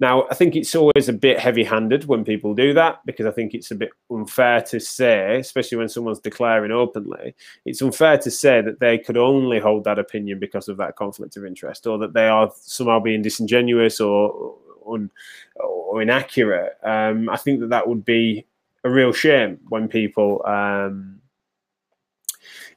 now, 0.00 0.26
I 0.28 0.34
think 0.34 0.56
it's 0.56 0.74
always 0.74 1.08
a 1.08 1.12
bit 1.12 1.38
heavy 1.38 1.62
handed 1.62 2.06
when 2.06 2.24
people 2.24 2.54
do 2.54 2.74
that 2.74 3.06
because 3.06 3.24
I 3.24 3.30
think 3.30 3.54
it's 3.54 3.70
a 3.70 3.76
bit 3.76 3.90
unfair 4.10 4.60
to 4.62 4.80
say, 4.80 5.38
especially 5.38 5.78
when 5.78 5.88
someone's 5.88 6.18
declaring 6.18 6.72
openly, 6.72 7.36
it's 7.64 7.82
unfair 7.82 8.18
to 8.18 8.30
say 8.30 8.60
that 8.62 8.80
they 8.80 8.98
could 8.98 9.16
only 9.16 9.60
hold 9.60 9.84
that 9.84 10.00
opinion 10.00 10.40
because 10.40 10.66
of 10.66 10.76
that 10.78 10.96
conflict 10.96 11.36
of 11.36 11.44
interest 11.44 11.86
or 11.86 11.98
that 11.98 12.14
they 12.14 12.26
are 12.26 12.50
somehow 12.56 12.98
being 12.98 13.22
disingenuous 13.22 14.00
or, 14.00 14.56
or, 14.80 15.08
or 15.54 16.02
inaccurate. 16.02 16.76
Um, 16.82 17.28
I 17.28 17.36
think 17.36 17.60
that 17.60 17.70
that 17.70 17.86
would 17.86 18.04
be 18.04 18.44
a 18.84 18.90
real 18.90 19.12
shame 19.12 19.58
when 19.68 19.88
people 19.88 20.44
um, 20.46 21.20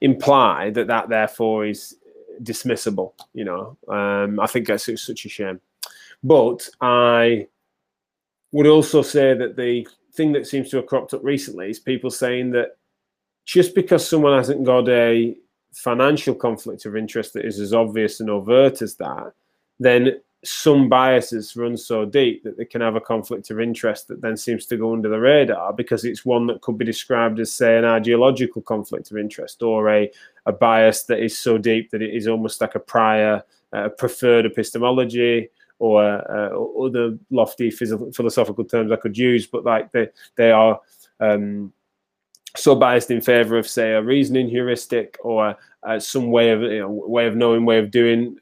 imply 0.01 0.69
that 0.71 0.87
that 0.87 1.09
therefore 1.09 1.65
is 1.65 1.95
dismissible. 2.41 3.13
You 3.33 3.45
know, 3.45 3.77
um, 3.87 4.39
I 4.39 4.47
think 4.47 4.67
that's 4.67 4.85
such 5.01 5.25
a 5.25 5.29
shame. 5.29 5.59
But 6.23 6.67
I 6.81 7.47
would 8.51 8.67
also 8.67 9.01
say 9.01 9.33
that 9.33 9.55
the 9.55 9.87
thing 10.13 10.31
that 10.33 10.47
seems 10.47 10.69
to 10.69 10.77
have 10.77 10.87
cropped 10.87 11.13
up 11.13 11.23
recently 11.23 11.69
is 11.69 11.79
people 11.79 12.09
saying 12.09 12.51
that 12.51 12.77
just 13.45 13.75
because 13.75 14.07
someone 14.07 14.37
hasn't 14.37 14.63
got 14.63 14.87
a 14.89 15.35
financial 15.73 16.33
conflict 16.33 16.85
of 16.85 16.95
interest 16.95 17.33
that 17.33 17.45
is 17.45 17.59
as 17.59 17.73
obvious 17.73 18.21
and 18.21 18.29
overt 18.29 18.81
as 18.81 18.95
that, 18.95 19.33
then 19.79 20.21
some 20.45 20.89
biases 20.89 21.55
run 21.55 21.75
so 21.75 22.05
deep 22.05 22.43
that 22.43 22.57
they 22.57 22.65
can 22.65 22.81
have 22.81 22.95
a 22.95 23.01
conflict 23.01 23.49
of 23.51 23.59
interest 23.59 24.07
that 24.07 24.21
then 24.21 24.37
seems 24.37 24.65
to 24.65 24.77
go 24.77 24.93
under 24.93 25.09
the 25.09 25.19
radar 25.19 25.73
because 25.73 26.05
it's 26.05 26.25
one 26.25 26.47
that 26.47 26.61
could 26.61 26.77
be 26.77 26.85
described 26.85 27.39
as, 27.39 27.51
say, 27.51 27.77
an 27.77 27.85
ideological 27.85 28.61
conflict 28.61 29.11
of 29.11 29.17
interest 29.17 29.63
or 29.63 29.89
a, 29.89 30.11
a 30.45 30.51
bias 30.51 31.03
that 31.03 31.19
is 31.19 31.37
so 31.37 31.57
deep 31.57 31.89
that 31.91 32.01
it 32.01 32.13
is 32.13 32.27
almost 32.27 32.61
like 32.61 32.75
a 32.75 32.79
prior 32.79 33.43
uh, 33.73 33.89
preferred 33.89 34.45
epistemology 34.45 35.49
or 35.79 36.03
uh, 36.03 36.85
other 36.85 37.17
lofty 37.31 37.69
philosophical 37.69 38.63
terms 38.63 38.91
I 38.91 38.95
could 38.95 39.17
use, 39.17 39.45
but 39.47 39.65
like 39.65 39.91
they 39.91 40.07
they 40.37 40.51
are 40.51 40.79
um, 41.19 41.73
so 42.55 42.75
biased 42.75 43.11
in 43.11 43.19
favor 43.19 43.57
of 43.57 43.67
say 43.67 43.91
a 43.91 44.01
reasoning 44.01 44.47
heuristic 44.47 45.17
or 45.21 45.57
uh, 45.83 45.99
some 45.99 46.31
way 46.31 46.51
of 46.51 46.61
you 46.61 46.79
know, 46.79 46.89
way 46.89 47.27
of 47.27 47.35
knowing, 47.35 47.65
way 47.65 47.79
of 47.79 47.91
doing. 47.91 48.37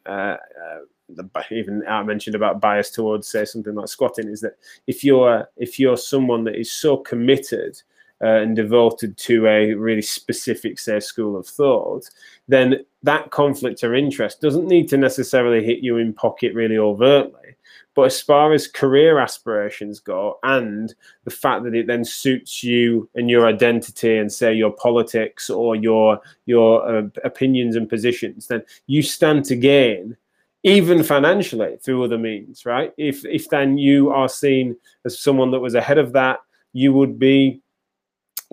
Uh 1.19 1.41
even 1.51 1.83
I 1.87 2.03
mentioned 2.03 2.35
about 2.35 2.61
bias 2.61 2.89
towards 2.89 3.27
say 3.27 3.45
something 3.45 3.75
like 3.75 3.87
squatting 3.87 4.29
is 4.29 4.41
that 4.41 4.57
if 4.87 5.03
you're 5.03 5.47
if 5.57 5.79
you're 5.79 5.97
someone 5.97 6.43
that 6.45 6.55
is 6.55 6.71
so 6.71 6.97
committed 6.97 7.81
uh, 8.23 8.41
and 8.41 8.55
devoted 8.55 9.17
to 9.17 9.45
a 9.47 9.73
really 9.73 10.01
specific, 10.01 10.79
say, 10.79 10.99
school 10.99 11.35
of 11.35 11.45
thought, 11.45 12.09
then 12.47 12.77
that 13.01 13.31
conflict 13.31 13.83
or 13.83 13.93
interest 13.93 14.39
doesn't 14.39 14.67
need 14.67 14.87
to 14.87 14.97
necessarily 14.97 15.61
hit 15.63 15.79
you 15.79 15.97
in 15.97 16.13
pocket 16.13 16.53
really 16.53 16.77
overtly. 16.77 17.55
But 17.95 18.03
as 18.03 18.21
far 18.21 18.53
as 18.53 18.67
career 18.67 19.19
aspirations 19.19 19.99
go, 19.99 20.39
and 20.43 20.95
the 21.25 21.31
fact 21.31 21.63
that 21.65 21.75
it 21.75 21.85
then 21.85 22.05
suits 22.05 22.63
you 22.63 23.09
and 23.13 23.29
your 23.29 23.45
identity, 23.45 24.17
and 24.17 24.31
say 24.31 24.53
your 24.53 24.71
politics 24.71 25.49
or 25.49 25.75
your 25.75 26.19
your 26.45 26.87
uh, 26.87 27.07
opinions 27.23 27.75
and 27.75 27.89
positions, 27.89 28.47
then 28.47 28.63
you 28.87 29.03
stand 29.03 29.45
to 29.45 29.55
gain 29.55 30.15
even 30.63 31.03
financially 31.03 31.77
through 31.83 32.03
other 32.03 32.17
means, 32.17 32.65
right? 32.65 32.93
If 32.97 33.25
if 33.25 33.49
then 33.49 33.77
you 33.77 34.11
are 34.11 34.29
seen 34.29 34.75
as 35.05 35.19
someone 35.19 35.51
that 35.51 35.59
was 35.59 35.75
ahead 35.75 35.97
of 35.97 36.13
that, 36.13 36.39
you 36.71 36.93
would 36.93 37.19
be 37.19 37.61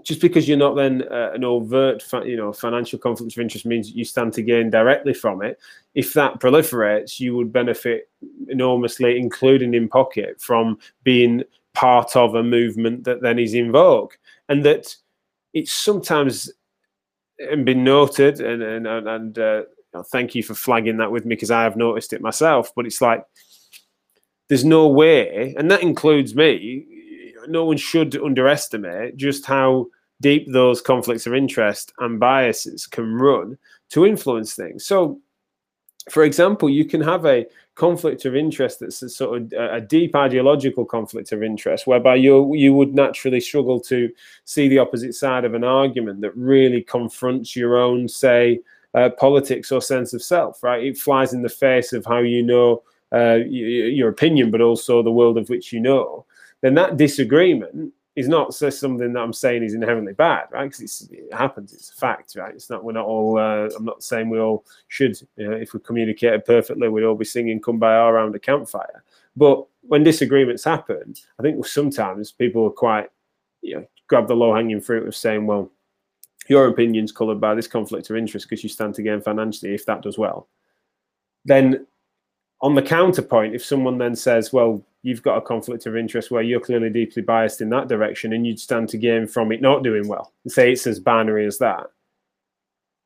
just 0.03 0.21
because 0.21 0.49
you're 0.49 0.57
not 0.57 0.77
then 0.77 1.05
uh, 1.11 1.31
an 1.35 1.45
overt, 1.45 2.03
you 2.25 2.37
know, 2.37 2.53
financial 2.53 2.99
conflict 2.99 3.35
of 3.35 3.41
interest 3.41 3.67
means 3.67 3.91
you 3.91 4.05
stand 4.05 4.33
to 4.33 4.43
gain 4.43 4.71
directly 4.71 5.13
from 5.13 5.43
it. 5.43 5.59
If 5.95 6.15
that 6.15 6.41
proliferates, 6.41 7.21
you 7.21 7.37
would 7.37 7.53
benefit 7.53 8.09
enormously, 8.49 9.19
including 9.19 9.75
in 9.75 9.89
pocket, 9.89 10.41
from 10.41 10.79
being 11.05 11.43
part 11.75 12.17
of 12.17 12.35
a 12.35 12.43
movement 12.43 13.05
that 13.05 13.21
then 13.21 13.39
is 13.39 13.55
in 13.55 13.73
vogue, 13.73 14.13
and 14.49 14.65
that 14.65 14.97
it's 15.53 15.73
sometimes 15.73 16.51
been 17.39 17.85
noted, 17.85 18.41
and 18.41 18.63
and 18.63 18.87
and 18.87 19.39
uh, 19.39 19.63
thank 20.13 20.35
you 20.35 20.43
for 20.43 20.55
flagging 20.55 20.99
that 20.99 21.13
with 21.13 21.25
me 21.25 21.35
because 21.35 21.51
I 21.51 21.63
have 21.63 21.77
noticed 21.77 22.13
it 22.13 22.21
myself. 22.21 22.73
But 22.75 22.87
it's 22.87 23.01
like 23.01 23.25
there's 24.49 24.65
no 24.65 24.89
way, 24.89 25.55
and 25.59 25.71
that 25.71 25.83
includes 25.83 26.35
me 26.35 26.87
no 27.49 27.65
one 27.65 27.77
should 27.77 28.17
underestimate 28.17 29.17
just 29.17 29.47
how 29.47 29.87
deep 30.21 30.51
those 30.53 30.81
conflicts 30.81 31.27
of 31.27 31.35
interest 31.35 31.93
and 31.99 32.21
biases 32.21 32.87
can 32.87 33.15
run 33.15 33.57
to 33.91 34.07
influence 34.07 34.55
things. 34.55 34.85
So, 34.85 35.19
for 36.11 36.25
example, 36.25 36.69
you 36.69 36.85
can 36.85 37.01
have 37.01 37.25
a 37.27 37.47
conflict 37.75 38.25
of 38.25 38.37
interest 38.37 38.81
that's 38.81 39.03
a 39.03 39.09
sort 39.09 39.41
of 39.41 39.53
a 39.53 39.81
deep 39.81 40.15
ideological 40.15 40.85
conflict 40.85 41.33
of 41.33 41.43
interest, 41.43 41.87
whereby 41.87 42.17
you 42.17 42.55
you 42.55 42.75
would 42.75 42.95
naturally 42.95 43.41
struggle 43.41 43.81
to 43.81 44.11
see 44.45 44.69
the 44.69 44.79
opposite 44.79 45.15
side 45.15 45.45
of 45.45 45.55
an 45.55 45.65
argument 45.65 46.21
that 46.21 46.37
really 46.37 46.83
confronts 46.83 47.57
your 47.57 47.79
own, 47.79 48.09
say, 48.09 48.61
uh, 48.95 49.11
politics 49.11 49.71
or 49.73 49.81
sense 49.81 50.13
of 50.13 50.23
self. 50.23 50.63
Right? 50.63 50.85
It 50.85 50.99
flies 50.99 51.33
in 51.33 51.43
the 51.43 51.49
face 51.49 51.93
of 51.93 52.05
how 52.05 52.19
you 52.19 52.43
know 52.43 52.83
uh, 53.13 53.39
your 53.47 54.09
opinion, 54.09 54.51
but 54.51 54.61
also 54.61 55.03
the 55.03 55.11
world 55.11 55.39
of 55.39 55.49
which 55.49 55.73
you 55.73 55.81
know 55.81 56.25
then 56.61 56.75
that 56.75 56.97
disagreement 56.97 57.93
is 58.17 58.29
not 58.29 58.55
just 58.57 58.81
something 58.81 59.13
that 59.13 59.21
I'm 59.21 59.33
saying 59.33 59.63
is 59.63 59.75
inherently 59.75 60.13
bad, 60.13 60.47
right? 60.51 60.71
Because 60.71 61.09
it 61.11 61.33
happens, 61.33 61.73
it's 61.73 61.91
a 61.91 61.95
fact, 61.95 62.35
right? 62.37 62.55
It's 62.55 62.69
not, 62.69 62.85
we're 62.85 62.93
not 62.93 63.07
all, 63.07 63.39
uh, 63.39 63.71
I'm 63.77 63.85
not 63.85 64.03
saying 64.03 64.29
we 64.29 64.41
all 64.41 64.65
should, 64.89 65.19
you 65.37 65.49
know, 65.49 65.57
if 65.57 65.73
we 65.73 65.81
communicated 65.81 66.45
perfectly, 66.45 66.89
we'd 66.89 67.05
all 67.05 67.15
be 67.15 67.25
singing 67.25 67.61
Kumbaya 67.61 68.11
around 68.11 68.35
a 68.35 68.39
campfire. 68.39 69.05
But 69.37 69.65
when 69.83 70.03
disagreements 70.03 70.65
happen, 70.65 71.15
I 71.39 71.43
think 71.43 71.65
sometimes 71.65 72.33
people 72.33 72.67
are 72.67 72.71
quite, 72.71 73.11
you 73.63 73.77
know, 73.77 73.87
grab 74.09 74.27
the 74.27 74.35
low 74.35 74.55
hanging 74.55 74.81
fruit 74.81 75.07
of 75.07 75.17
saying, 75.17 75.47
well, 75.47 75.71
your 76.51 76.67
opinion's 76.67 77.13
coloured 77.13 77.41
by 77.41 77.55
this 77.55 77.69
conflict 77.69 78.11
of 78.11 78.17
interest 78.17 78.49
because 78.49 78.65
you 78.65 78.69
stand 78.69 78.93
to 78.97 79.03
gain 79.03 79.21
financially 79.21 79.73
if 79.73 79.87
that 79.87 80.03
does 80.03 80.19
well. 80.19 80.49
Then 81.45 81.87
on 82.61 82.75
the 82.75 82.83
counterpoint, 82.83 83.55
if 83.55 83.65
someone 83.65 83.99
then 83.99 84.17
says, 84.17 84.53
well, 84.53 84.85
you've 85.03 85.23
got 85.23 85.39
a 85.39 85.43
conflict 85.43 85.87
of 85.87 85.97
interest 85.97 86.33
where 86.33 86.43
you're 86.43 86.61
clearly 86.61 86.91
deeply 86.91 87.23
biased 87.23 87.61
in 87.61 87.71
that 87.71 87.87
direction 87.87 88.33
and 88.33 88.45
you'd 88.45 88.59
stand 88.59 88.89
to 88.89 88.99
gain 88.99 89.29
from 89.29 89.53
it 89.53 89.63
not 89.63 89.85
doing 89.85 90.09
well, 90.09 90.33
and 90.45 90.53
say 90.53 90.73
it's 90.73 90.89
as 90.89 90.99
binary 90.99 91.47
as 91.47 91.57
that, 91.59 91.87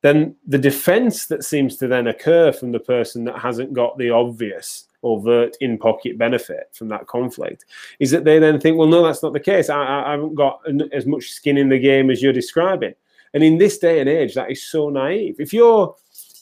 then 0.01 0.35
the 0.47 0.57
defense 0.57 1.27
that 1.27 1.43
seems 1.43 1.77
to 1.77 1.87
then 1.87 2.07
occur 2.07 2.51
from 2.51 2.71
the 2.71 2.79
person 2.79 3.23
that 3.25 3.37
hasn't 3.37 3.73
got 3.73 3.95
the 3.99 4.09
obvious 4.09 4.85
overt 5.03 5.55
in 5.61 5.77
pocket 5.77 6.17
benefit 6.17 6.69
from 6.73 6.87
that 6.87 7.05
conflict 7.05 7.65
is 7.99 8.09
that 8.09 8.23
they 8.23 8.39
then 8.39 8.59
think, 8.59 8.75
well, 8.75 8.87
no, 8.87 9.03
that's 9.03 9.21
not 9.21 9.33
the 9.33 9.39
case. 9.39 9.69
I, 9.69 10.03
I 10.07 10.11
haven't 10.11 10.33
got 10.33 10.61
as 10.91 11.05
much 11.05 11.29
skin 11.29 11.57
in 11.57 11.69
the 11.69 11.79
game 11.79 12.09
as 12.09 12.23
you're 12.23 12.33
describing. 12.33 12.95
And 13.35 13.43
in 13.43 13.59
this 13.59 13.77
day 13.77 13.99
and 13.99 14.09
age, 14.09 14.33
that 14.33 14.49
is 14.49 14.63
so 14.63 14.89
naive. 14.89 15.35
If 15.39 15.53
you're 15.53 15.93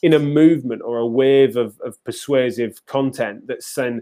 in 0.02 0.14
a 0.14 0.18
movement 0.18 0.80
or 0.82 0.98
a 0.98 1.06
wave 1.06 1.56
of, 1.56 1.78
of 1.80 2.02
persuasive 2.04 2.86
content 2.86 3.46
that's 3.48 3.74
then 3.74 4.00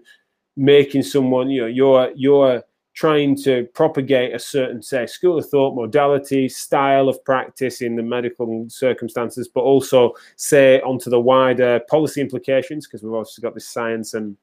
making 0.56 1.02
someone, 1.02 1.50
you 1.50 1.62
know, 1.62 1.66
you're 1.66 2.12
you're 2.14 2.62
trying 2.94 3.34
to 3.34 3.66
propagate 3.72 4.34
a 4.34 4.38
certain, 4.38 4.82
say, 4.82 5.06
school 5.06 5.38
of 5.38 5.48
thought, 5.48 5.74
modality, 5.74 6.46
style 6.46 7.08
of 7.08 7.24
practice 7.24 7.80
in 7.80 7.96
the 7.96 8.02
medical 8.02 8.66
circumstances, 8.68 9.48
but 9.48 9.62
also 9.62 10.12
say 10.36 10.78
onto 10.82 11.08
the 11.08 11.18
wider 11.18 11.80
policy 11.88 12.20
implications, 12.20 12.86
because 12.86 13.02
we've 13.02 13.14
also 13.14 13.40
got 13.40 13.54
this 13.54 13.66
science 13.66 14.12
and 14.12 14.36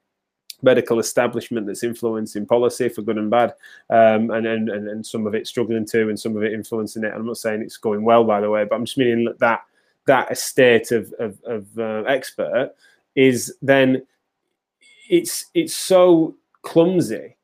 medical 0.62 1.00
establishment 1.00 1.68
that's 1.68 1.84
influencing 1.84 2.46
policy 2.46 2.90
for 2.90 3.02
good 3.02 3.18
and 3.18 3.30
bad, 3.30 3.54
um, 3.90 4.32
and, 4.32 4.46
and 4.46 4.70
and 4.70 5.06
some 5.06 5.26
of 5.26 5.36
it 5.36 5.48
struggling 5.48 5.86
to, 5.88 6.10
and 6.10 6.20
some 6.20 6.36
of 6.36 6.44
it 6.44 6.54
influencing 6.54 7.04
it. 7.04 7.14
I'm 7.14 7.26
not 7.26 7.38
saying 7.38 7.62
it's 7.62 7.78
going 7.78 8.04
well, 8.04 8.24
by 8.24 8.42
the 8.42 8.50
way, 8.50 8.66
but 8.66 8.76
I'm 8.76 8.86
just 8.86 8.98
meaning 8.98 9.34
that 9.40 9.62
that 10.08 10.32
estate 10.32 10.92
of, 10.92 11.14
of, 11.20 11.38
of 11.44 11.68
uh, 11.78 12.04
expert 12.08 12.74
is 13.16 13.54
then 13.62 14.06
it's 15.10 15.46
it's 15.54 15.74
so 15.74 16.36
clumsy 16.62 17.36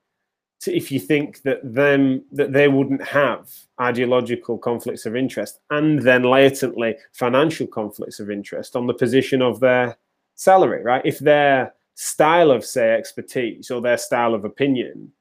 if 0.67 0.91
you 0.91 0.99
think 0.99 1.41
that 1.43 1.59
them 1.63 2.23
that 2.31 2.53
they 2.53 2.67
wouldn't 2.67 3.03
have 3.03 3.51
ideological 3.79 4.57
conflicts 4.57 5.05
of 5.05 5.15
interest 5.15 5.59
and 5.69 6.01
then 6.01 6.23
latently 6.23 6.95
financial 7.13 7.67
conflicts 7.67 8.19
of 8.19 8.31
interest 8.31 8.75
on 8.75 8.87
the 8.87 8.93
position 8.93 9.41
of 9.41 9.59
their 9.59 9.97
salary, 10.35 10.83
right? 10.83 11.03
If 11.05 11.19
their 11.19 11.73
style 11.95 12.51
of 12.51 12.63
say 12.63 12.91
expertise 12.91 13.71
or 13.71 13.81
their 13.81 13.97
style 13.97 14.33
of 14.33 14.45
opinion 14.45 15.11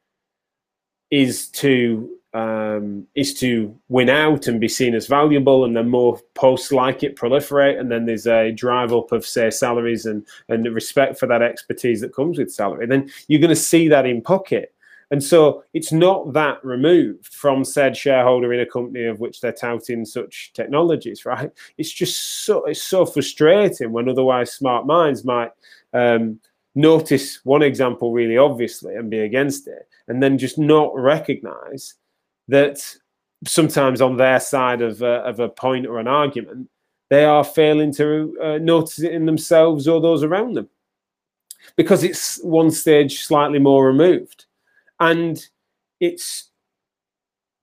is 1.11 1.49
to 1.49 2.11
um, 2.35 3.07
is 3.15 3.33
to 3.35 3.73
win 3.89 4.09
out 4.09 4.49
and 4.49 4.61
be 4.61 4.69
seen 4.69 4.97
as 4.97 5.07
valuable, 5.07 5.65
and 5.65 5.77
then 5.77 5.89
more 5.89 6.19
posts 6.35 6.73
like 6.73 7.05
it 7.05 7.15
proliferate, 7.15 7.79
and 7.79 7.93
then 7.93 8.07
there's 8.07 8.27
a 8.27 8.51
drive 8.51 8.93
up 8.93 9.13
of 9.13 9.25
say 9.25 9.51
salaries 9.51 10.05
and 10.05 10.27
and 10.49 10.65
the 10.65 10.73
respect 10.73 11.19
for 11.19 11.27
that 11.29 11.43
expertise 11.43 12.01
that 12.01 12.15
comes 12.15 12.39
with 12.39 12.53
salary. 12.53 12.87
Then 12.87 13.09
you're 13.29 13.41
going 13.41 13.51
to 13.51 13.57
see 13.57 13.87
that 13.87 14.05
in 14.05 14.21
pocket, 14.21 14.75
and 15.13 15.23
so 15.23 15.63
it's 15.75 15.93
not 15.93 16.33
that 16.33 16.65
removed 16.65 17.33
from 17.33 17.65
said 17.65 17.97
shareholder 17.97 18.53
in 18.53 18.59
a 18.59 18.67
company 18.67 19.05
of 19.05 19.21
which 19.21 19.41
they're 19.41 19.53
touting 19.53 20.05
such 20.05 20.53
technologies, 20.55 21.25
right? 21.25 21.53
It's 21.79 21.93
just 21.93 22.45
so 22.45 22.65
it's 22.65 22.83
so 22.83 23.07
frustrating 23.07 23.93
when 23.93 24.09
otherwise 24.09 24.53
smart 24.53 24.87
minds 24.87 25.25
might. 25.25 25.53
Um, 25.93 26.41
notice 26.75 27.41
one 27.45 27.63
example 27.63 28.13
really 28.13 28.37
obviously 28.37 28.95
and 28.97 29.11
be 29.11 29.21
against 29.21 29.69
it 29.69 29.89
and 30.09 30.23
then 30.23 30.39
just 30.39 30.59
not 30.59 30.95
recognize 30.95 31.95
that 32.49 32.79
sometimes 33.47 34.01
on 34.01 34.17
their 34.17 34.41
side 34.41 34.83
of 34.83 35.03
a, 35.03 35.23
of 35.23 35.41
a 35.41 35.49
point 35.49 35.87
or 35.87 35.99
an 35.99 36.09
argument, 36.09 36.69
they 37.11 37.25
are 37.25 37.45
failing 37.45 37.93
to 37.93 38.37
uh, 38.43 38.59
notice 38.59 39.01
it 39.01 39.13
in 39.13 39.27
themselves 39.27 39.87
or 39.87 40.01
those 40.01 40.23
around 40.23 40.55
them 40.55 40.69
because 41.77 42.05
it's 42.05 42.43
one 42.43 42.71
stage 42.71 43.23
slightly 43.23 43.59
more 43.59 43.87
removed. 43.87 44.47
And 45.01 45.45
it's 46.01 46.51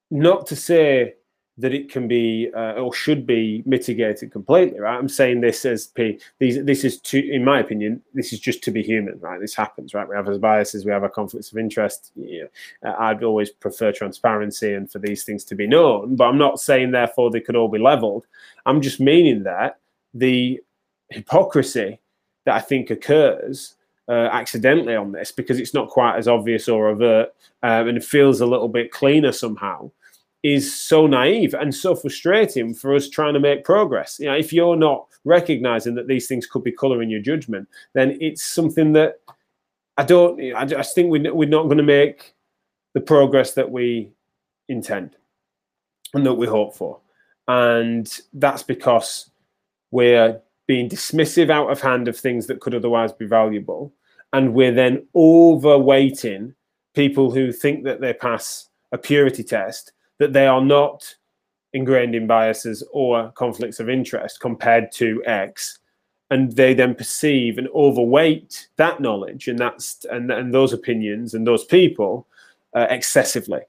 not 0.10 0.48
to 0.48 0.56
say 0.56 1.16
that 1.58 1.74
it 1.74 1.92
can 1.92 2.08
be 2.08 2.50
uh, 2.56 2.74
or 2.74 2.94
should 2.94 3.28
be 3.28 3.62
mitigated 3.66 4.32
completely, 4.32 4.80
right? 4.80 4.98
I'm 4.98 5.10
saying 5.10 5.42
this 5.42 5.66
as 5.66 5.88
P. 5.88 6.20
These, 6.40 6.64
this 6.64 6.84
is 6.84 7.00
to, 7.02 7.20
in 7.20 7.44
my 7.44 7.60
opinion, 7.60 8.02
this 8.14 8.32
is 8.32 8.40
just 8.40 8.64
to 8.64 8.72
be 8.72 8.82
human, 8.82 9.20
right? 9.20 9.40
This 9.40 9.54
happens, 9.54 9.94
right? 9.94 10.08
We 10.08 10.16
have 10.16 10.28
our 10.28 10.38
biases, 10.38 10.86
we 10.86 10.92
have 10.92 11.04
our 11.04 11.10
conflicts 11.10 11.52
of 11.52 11.58
interest. 11.58 12.14
I'd 12.84 13.24
always 13.24 13.50
prefer 13.50 13.92
transparency 13.92 14.74
and 14.74 14.90
for 14.90 15.00
these 15.00 15.24
things 15.24 15.44
to 15.46 15.56
be 15.56 15.68
known, 15.68 16.16
but 16.16 16.26
I'm 16.26 16.38
not 16.38 16.60
saying 16.60 16.92
therefore 16.92 17.30
they 17.30 17.42
could 17.42 17.56
all 17.56 17.70
be 17.70 17.80
leveled. 17.80 18.28
I'm 18.66 18.82
just 18.82 19.00
meaning 19.00 19.44
that 19.44 19.80
the 20.14 20.62
hypocrisy 21.10 22.00
that 22.46 22.56
I 22.56 22.60
think 22.60 22.90
occurs 22.90 23.76
uh, 24.08 24.30
accidentally 24.32 24.96
on 24.96 25.12
this 25.12 25.32
because 25.32 25.60
it's 25.60 25.74
not 25.74 25.90
quite 25.90 26.18
as 26.18 26.28
obvious 26.28 26.68
or 26.68 26.88
overt 26.90 27.34
um, 27.64 27.88
and 27.88 27.98
it 27.98 28.04
feels 28.04 28.42
a 28.42 28.46
little 28.46 28.68
bit 28.68 28.92
cleaner 28.92 29.32
somehow 29.32 29.92
is 30.44 30.74
so 30.74 31.06
naive 31.06 31.54
and 31.54 31.74
so 31.74 31.96
frustrating 31.96 32.74
for 32.74 32.96
us 32.96 33.10
trying 33.10 33.34
to 33.34 33.40
make 33.40 33.64
progress. 33.64 34.20
You 34.20 34.28
know, 34.28 34.36
if 34.36 34.52
you're 34.52 34.76
not 34.76 35.08
recognizing 35.24 35.96
that 35.96 36.08
these 36.08 36.28
things 36.28 36.48
could 36.48 36.64
be 36.64 36.72
coloring 36.72 37.10
your 37.10 37.22
judgment, 37.22 37.68
then 37.94 38.18
it's 38.20 38.44
something 38.44 38.94
that 38.94 39.20
I 39.98 40.04
don't. 40.04 40.42
I 40.56 40.66
just 40.66 40.96
think 40.96 41.12
we're, 41.12 41.34
we're 41.34 41.48
not 41.48 41.66
going 41.66 41.78
to 41.78 41.84
make 41.84 42.34
the 42.94 43.02
progress 43.02 43.54
that 43.54 43.70
we 43.70 44.12
intend 44.68 45.16
and 46.14 46.26
that 46.26 46.34
we 46.34 46.48
hope 46.48 46.76
for, 46.76 47.00
and 47.48 48.20
that's 48.34 48.64
because 48.64 49.30
we're 49.92 50.42
being 50.68 50.90
dismissive 50.90 51.50
out 51.50 51.70
of 51.70 51.82
hand 51.82 52.08
of 52.08 52.18
things 52.18 52.48
that 52.48 52.62
could 52.62 52.74
otherwise 52.74 53.12
be 53.12 53.26
valuable, 53.26 53.94
and 54.34 54.54
we're 54.54 54.74
then 54.74 55.06
overweighting 55.16 56.56
people 56.96 57.30
who 57.30 57.52
think 57.52 57.84
that 57.84 58.02
they 58.02 58.14
pass 58.14 58.70
a 58.92 58.98
purity 58.98 59.44
test 59.44 59.92
that 60.22 60.34
they 60.34 60.46
are 60.46 60.64
not 60.64 61.16
ingrained 61.74 62.14
in 62.14 62.28
biases 62.28 62.84
or 62.92 63.32
conflicts 63.32 63.80
of 63.80 63.90
interest 63.90 64.40
compared 64.40 64.92
to 64.92 65.24
X, 65.26 65.80
and 66.30 66.52
they 66.52 66.74
then 66.76 66.94
perceive 66.94 67.58
and 67.58 67.68
overweight 67.70 68.70
that 68.76 69.00
knowledge 69.00 69.48
and 69.48 69.58
that's 69.58 70.06
and, 70.12 70.32
and 70.32 70.54
those 70.54 70.74
opinions 70.74 71.34
and 71.34 71.46
those 71.46 71.66
people 71.66 72.28
uh, 72.76 72.86
excessively, 72.90 73.62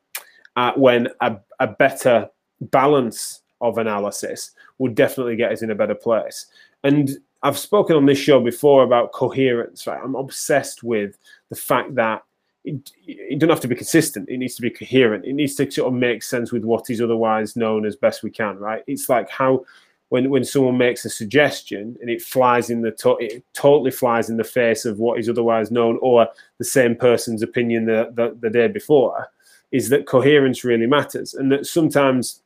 uh, 0.57 0.73
when 0.77 1.09
a, 1.23 1.37
a 1.59 1.67
better 1.67 2.29
balance 2.61 3.43
of 3.63 3.79
analysis 3.79 4.51
would 4.77 4.95
definitely 4.95 5.37
get 5.37 5.53
us 5.53 5.63
in 5.63 5.71
a 5.71 5.75
better 5.75 5.95
place. 5.95 6.47
And 6.85 7.19
I've 7.43 7.59
spoken 7.59 7.97
on 7.97 8.07
this 8.07 8.19
show 8.19 8.41
before 8.41 8.83
about 8.85 9.13
coherence. 9.13 9.87
Right, 9.87 10.01
I'm 10.05 10.17
obsessed 10.17 10.83
with 10.83 11.17
the 11.49 11.57
fact 11.57 11.95
that 11.95 12.23
it, 12.65 12.91
it 13.07 13.39
doesn't 13.39 13.51
have 13.51 13.61
to 13.61 13.69
be 13.69 13.75
consistent. 13.75 14.29
It 14.29 14.39
needs 14.39 14.55
to 14.57 14.63
be 14.63 14.71
coherent. 14.71 15.25
It 15.25 15.33
needs 15.33 15.55
to 15.57 15.71
sort 15.71 15.93
of 15.93 15.99
make 15.99 16.23
sense 16.23 16.53
with 16.53 16.65
what 16.65 16.91
is 16.91 17.01
otherwise 17.01 17.57
known 17.57 17.85
as 17.85 17.97
best 17.97 18.23
we 18.23 18.31
can, 18.31 18.59
right? 18.59 18.85
It's 18.87 19.09
like 19.09 19.29
how 19.29 19.65
when 20.11 20.31
when 20.31 20.45
someone 20.45 20.77
makes 20.77 21.05
a 21.05 21.11
suggestion 21.11 21.97
and 22.01 22.11
it 22.11 22.23
flies 22.23 22.71
in 22.71 22.83
the 22.83 22.91
to- 22.93 23.19
it 23.19 23.43
totally 23.55 23.91
flies 23.91 24.29
in 24.29 24.37
the 24.37 24.45
face 24.45 24.85
of 24.85 24.99
what 24.99 25.19
is 25.19 25.29
otherwise 25.29 25.71
known 25.71 25.99
or 26.03 26.29
the 26.59 26.65
same 26.65 26.95
person's 26.95 27.43
opinion 27.43 27.87
the, 27.87 28.13
the, 28.15 28.37
the 28.41 28.51
day 28.51 28.69
before, 28.69 29.29
is 29.71 29.89
that 29.89 30.07
coherence 30.07 30.65
really 30.65 30.87
matters, 30.87 31.35
and 31.35 31.51
that 31.51 31.67
sometimes 31.67 32.43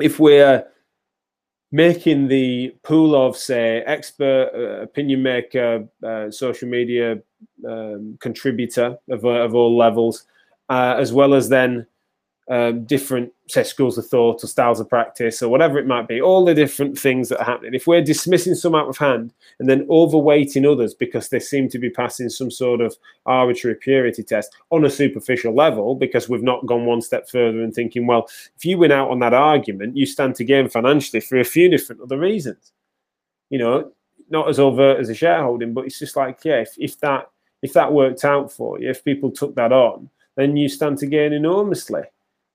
if 0.00 0.20
we're 0.20 0.64
making 1.72 2.28
the 2.28 2.74
pool 2.82 3.16
of 3.16 3.36
say 3.36 3.82
expert 3.86 4.50
uh, 4.54 4.82
opinion 4.82 5.22
maker 5.22 5.88
uh, 6.06 6.30
social 6.30 6.68
media 6.68 7.18
um, 7.66 8.16
contributor 8.20 8.96
of, 9.10 9.24
uh, 9.24 9.28
of 9.28 9.54
all 9.54 9.76
levels 9.76 10.26
uh, 10.68 10.94
as 10.98 11.12
well 11.12 11.34
as 11.34 11.48
then 11.48 11.86
um, 12.48 12.84
different 12.84 13.32
say 13.48 13.62
schools 13.62 13.96
of 13.98 14.06
thought 14.06 14.42
or 14.42 14.46
styles 14.46 14.80
of 14.80 14.88
practice 14.88 15.42
or 15.42 15.48
whatever 15.48 15.78
it 15.78 15.86
might 15.86 16.08
be 16.08 16.20
all 16.20 16.44
the 16.44 16.54
different 16.54 16.98
things 16.98 17.28
that 17.28 17.38
are 17.40 17.44
happening. 17.44 17.74
If 17.74 17.86
we're 17.86 18.02
dismissing 18.02 18.54
some 18.54 18.74
out 18.74 18.88
of 18.88 18.98
hand 18.98 19.32
and 19.60 19.68
then 19.68 19.86
overweighting 19.86 20.70
others 20.70 20.92
because 20.92 21.28
they 21.28 21.38
seem 21.38 21.68
to 21.68 21.78
be 21.78 21.90
passing 21.90 22.28
some 22.28 22.50
sort 22.50 22.80
of 22.80 22.96
arbitrary 23.26 23.76
purity 23.76 24.24
test 24.24 24.56
on 24.70 24.84
a 24.84 24.90
superficial 24.90 25.54
level 25.54 25.94
because 25.94 26.28
we've 26.28 26.42
not 26.42 26.66
gone 26.66 26.84
one 26.84 27.00
step 27.00 27.28
further 27.28 27.62
and 27.62 27.74
thinking 27.74 28.06
well 28.06 28.28
if 28.56 28.64
you 28.64 28.76
win 28.76 28.90
out 28.90 29.10
on 29.10 29.20
that 29.20 29.34
argument 29.34 29.96
you 29.96 30.04
stand 30.04 30.34
to 30.34 30.44
gain 30.44 30.68
financially 30.68 31.20
for 31.20 31.38
a 31.38 31.44
few 31.44 31.68
different 31.68 32.00
other 32.00 32.18
reasons. 32.18 32.72
You 33.50 33.58
know 33.58 33.92
not 34.30 34.48
as 34.48 34.58
overt 34.58 34.98
as 34.98 35.10
a 35.10 35.14
shareholding 35.14 35.74
but 35.74 35.84
it's 35.84 35.98
just 35.98 36.16
like 36.16 36.40
yeah 36.44 36.60
if, 36.60 36.74
if 36.78 36.98
that 37.00 37.30
if 37.60 37.72
that 37.74 37.92
worked 37.92 38.24
out 38.24 38.50
for 38.50 38.80
you 38.80 38.90
if 38.90 39.04
people 39.04 39.30
took 39.30 39.54
that 39.54 39.72
on 39.72 40.08
then 40.36 40.56
you 40.56 40.68
stand 40.68 40.98
to 40.98 41.06
gain 41.06 41.32
enormously 41.32 42.02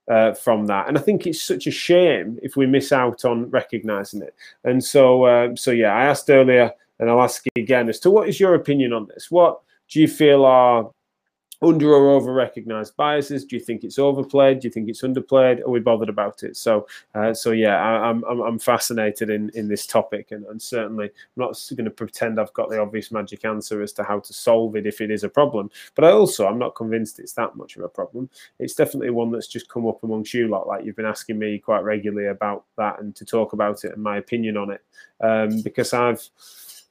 uh, 0.08 0.34
from 0.34 0.65
that. 0.67 0.88
And 0.88 0.98
I 0.98 1.02
think 1.02 1.28
it's 1.28 1.41
such 1.41 1.67
a 1.67 1.72
shame 1.72 2.39
if 2.41 2.56
we 2.56 2.65
miss 2.65 2.91
out 2.91 3.26
on 3.26 3.50
recognizing 3.50 4.22
it. 4.22 4.36
And 4.63 4.84
so, 4.84 5.24
uh, 5.24 5.56
so 5.56 5.72
yeah, 5.72 5.93
I 5.93 6.06
asked 6.06 6.30
earlier, 6.30 6.72
and 7.00 7.10
I'll 7.10 7.22
ask 7.22 7.46
again 7.56 7.89
as 7.89 8.00
to 8.02 8.12
what 8.12 8.28
is 8.28 8.39
your 8.39 8.56
opinion 8.56 8.93
on 8.93 9.08
this? 9.08 9.30
What 9.30 9.60
do 9.89 10.02
you 10.02 10.08
feel 10.08 10.46
are 10.46 10.89
under 11.62 11.91
or 11.91 12.10
over 12.12 12.34
recognized 12.34 12.96
biases? 12.98 13.46
Do 13.46 13.56
you 13.56 13.60
think 13.62 13.84
it's 13.84 13.98
overplayed? 13.98 14.60
Do 14.60 14.67
you 14.67 14.72
think 14.72 14.89
it's 14.89 15.02
underplayed? 15.02 15.62
Are 15.62 15.70
we 15.70 15.80
bothered 15.80 16.10
about 16.10 16.43
it? 16.43 16.56
So, 16.56 16.88
uh, 17.15 17.34
so 17.34 17.52
yeah, 17.52 17.78
I, 17.78 18.10
am 18.10 18.24
I'm, 18.30 18.41
I'm 18.41 18.60
fascinated 18.60 19.30
in 19.30 19.50
in 19.56 19.67
this 19.67 19.88
topic, 19.88 20.32
and, 20.32 20.46
and 20.46 20.62
certainly 20.62 21.06
I'm 21.06 21.12
not 21.36 21.60
going 21.76 21.86
to 21.86 21.91
pretend 21.91 22.39
I've 22.39 22.54
got 22.54 22.70
the 22.70 22.80
obvious 22.80 23.12
magic 23.12 23.46
answer 23.46 23.82
as 23.82 23.93
to 23.93 24.04
how 24.04 24.20
to 24.20 24.34
solve 24.34 24.76
it 24.76 24.86
if 24.86 25.02
it 25.02 25.12
is 25.12 25.24
a 25.24 25.30
problem. 25.30 25.72
But 25.96 26.06
I 26.06 26.12
also 26.12 26.48
I'm 26.48 26.60
not 26.60 26.76
convinced 26.76 27.20
it's 27.20 27.34
that 27.34 27.56
much 27.56 27.76
of 27.76 27.84
a 27.84 27.89
problem. 27.89 28.30
It's 28.60 28.76
definitely 28.76 29.10
one 29.10 29.32
that's 29.32 29.48
just 29.48 29.70
come 29.70 29.88
up 29.88 30.04
amongst 30.04 30.34
you 30.34 30.48
lot. 30.48 30.67
Like 30.67 30.86
you've 30.86 30.96
been 30.96 31.06
asking 31.06 31.39
me 31.39 31.58
quite 31.58 31.84
regularly 31.84 32.28
about 32.28 32.65
that 32.78 33.00
and 33.00 33.15
to 33.15 33.26
talk 33.26 33.54
about 33.54 33.84
it 33.84 33.93
and 33.93 34.04
my 34.04 34.17
opinion 34.17 34.58
on 34.58 34.72
it, 34.72 34.82
um, 35.22 35.62
because 35.62 35.93
I've 35.93 36.30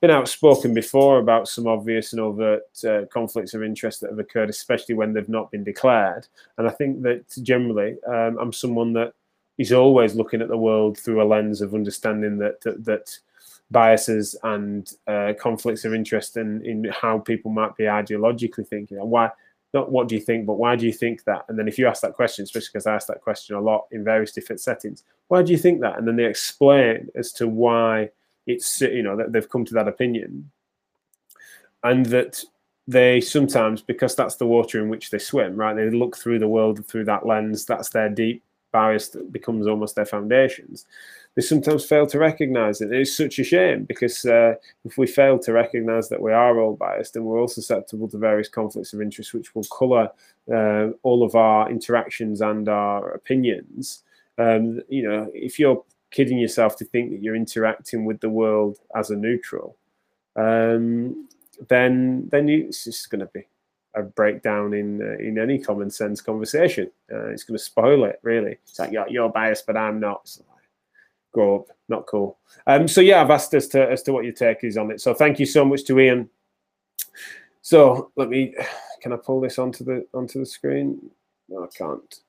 been 0.00 0.10
outspoken 0.10 0.74
before 0.74 1.18
about 1.18 1.48
some 1.48 1.66
obvious 1.66 2.12
and 2.12 2.20
overt 2.20 2.62
uh, 2.84 3.02
conflicts 3.10 3.54
of 3.54 3.62
interest 3.62 4.00
that 4.00 4.10
have 4.10 4.18
occurred, 4.18 4.50
especially 4.50 4.94
when 4.94 5.12
they've 5.12 5.28
not 5.28 5.50
been 5.50 5.64
declared. 5.64 6.26
And 6.58 6.68
I 6.68 6.70
think 6.70 7.02
that 7.02 7.24
generally, 7.42 7.96
um, 8.06 8.36
I'm 8.38 8.52
someone 8.52 8.92
that 8.94 9.14
is 9.58 9.72
always 9.72 10.14
looking 10.14 10.42
at 10.42 10.48
the 10.48 10.56
world 10.56 10.98
through 10.98 11.22
a 11.22 11.24
lens 11.24 11.62
of 11.62 11.74
understanding 11.74 12.38
that 12.38 12.60
that, 12.60 12.84
that 12.84 13.18
biases 13.70 14.36
and 14.42 14.92
uh, 15.06 15.32
conflicts 15.40 15.84
of 15.84 15.94
interest 15.94 16.36
in, 16.36 16.64
in 16.64 16.84
how 16.84 17.18
people 17.18 17.50
might 17.50 17.74
be 17.76 17.84
ideologically 17.84 18.66
thinking. 18.66 18.98
Why? 18.98 19.30
Not 19.74 19.90
what 19.90 20.08
do 20.08 20.14
you 20.14 20.20
think, 20.20 20.46
but 20.46 20.54
why 20.54 20.76
do 20.76 20.86
you 20.86 20.92
think 20.92 21.24
that? 21.24 21.44
And 21.48 21.58
then 21.58 21.68
if 21.68 21.78
you 21.78 21.86
ask 21.86 22.00
that 22.02 22.14
question, 22.14 22.44
especially 22.44 22.68
because 22.72 22.86
I 22.86 22.94
ask 22.94 23.08
that 23.08 23.22
question 23.22 23.56
a 23.56 23.60
lot 23.60 23.86
in 23.90 24.04
various 24.04 24.32
different 24.32 24.60
settings, 24.60 25.02
why 25.28 25.42
do 25.42 25.52
you 25.52 25.58
think 25.58 25.80
that? 25.80 25.98
And 25.98 26.06
then 26.06 26.16
they 26.16 26.24
explain 26.24 27.08
as 27.14 27.32
to 27.32 27.48
why 27.48 28.10
it's 28.46 28.80
you 28.80 29.02
know 29.02 29.16
that 29.16 29.32
they've 29.32 29.48
come 29.48 29.64
to 29.64 29.74
that 29.74 29.88
opinion, 29.88 30.50
and 31.82 32.06
that 32.06 32.42
they 32.88 33.20
sometimes 33.20 33.82
because 33.82 34.14
that's 34.14 34.36
the 34.36 34.46
water 34.46 34.80
in 34.80 34.88
which 34.88 35.10
they 35.10 35.18
swim, 35.18 35.56
right? 35.56 35.74
They 35.74 35.90
look 35.90 36.16
through 36.16 36.38
the 36.38 36.48
world 36.48 36.86
through 36.86 37.04
that 37.06 37.26
lens. 37.26 37.64
That's 37.64 37.90
their 37.90 38.08
deep 38.08 38.42
bias 38.72 39.08
that 39.10 39.32
becomes 39.32 39.66
almost 39.66 39.94
their 39.94 40.04
foundations. 40.04 40.86
they 41.34 41.42
sometimes 41.42 41.84
fail 41.84 42.06
to 42.06 42.18
recognize 42.18 42.80
it. 42.80 42.92
It's 42.92 43.16
such 43.16 43.38
a 43.38 43.44
shame 43.44 43.84
because 43.84 44.24
uh, 44.24 44.54
if 44.84 44.96
we 44.98 45.06
fail 45.06 45.38
to 45.40 45.52
recognize 45.52 46.08
that 46.08 46.20
we 46.20 46.32
are 46.32 46.58
all 46.58 46.76
biased, 46.76 47.14
then 47.14 47.24
we're 47.24 47.40
all 47.40 47.48
susceptible 47.48 48.08
to 48.08 48.18
various 48.18 48.48
conflicts 48.48 48.92
of 48.92 49.02
interest, 49.02 49.34
which 49.34 49.54
will 49.54 49.64
color 49.64 50.10
uh, 50.52 50.88
all 51.02 51.22
of 51.22 51.34
our 51.34 51.70
interactions 51.70 52.40
and 52.40 52.68
our 52.68 53.10
opinions. 53.10 54.02
Um, 54.38 54.80
you 54.88 55.02
know, 55.08 55.30
if 55.34 55.58
you're 55.58 55.82
kidding 56.10 56.38
yourself 56.38 56.76
to 56.76 56.84
think 56.84 57.10
that 57.10 57.22
you're 57.22 57.36
interacting 57.36 58.04
with 58.04 58.20
the 58.20 58.30
world 58.30 58.78
as 58.94 59.10
a 59.10 59.16
neutral, 59.16 59.76
um, 60.36 61.28
then 61.68 62.28
then 62.30 62.48
you, 62.48 62.66
it's 62.66 62.84
just 62.84 63.10
going 63.10 63.20
to 63.20 63.26
be 63.26 63.46
a 63.94 64.02
breakdown 64.02 64.74
in 64.74 65.00
uh, 65.00 65.16
in 65.22 65.38
any 65.38 65.58
common 65.58 65.90
sense 65.90 66.20
conversation. 66.20 66.90
Uh, 67.12 67.28
it's 67.28 67.44
going 67.44 67.58
to 67.58 67.64
spoil 67.64 68.04
it. 68.04 68.20
Really, 68.22 68.58
it's 68.66 68.78
like 68.78 68.92
you're, 68.92 69.08
you're 69.08 69.30
biased, 69.30 69.66
but 69.66 69.76
I'm 69.76 70.00
not. 70.00 70.28
So, 70.28 70.44
grow 71.32 71.56
up, 71.56 71.66
not 71.88 72.06
cool. 72.06 72.38
Um, 72.66 72.88
so 72.88 73.02
yeah, 73.02 73.20
I've 73.20 73.30
asked 73.30 73.52
as 73.54 73.68
to 73.68 73.90
as 73.90 74.02
to 74.04 74.12
what 74.12 74.24
your 74.24 74.32
take 74.32 74.64
is 74.64 74.78
on 74.78 74.90
it. 74.90 75.00
So 75.00 75.12
thank 75.12 75.38
you 75.38 75.46
so 75.46 75.64
much 75.64 75.84
to 75.84 75.98
Ian. 75.98 76.30
So 77.62 78.10
let 78.16 78.28
me. 78.28 78.54
Can 79.02 79.12
I 79.12 79.16
pull 79.16 79.40
this 79.40 79.58
onto 79.58 79.84
the 79.84 80.06
onto 80.14 80.40
the 80.40 80.46
screen? 80.46 81.10
No, 81.48 81.62
I 81.62 81.68
can't. 81.68 82.20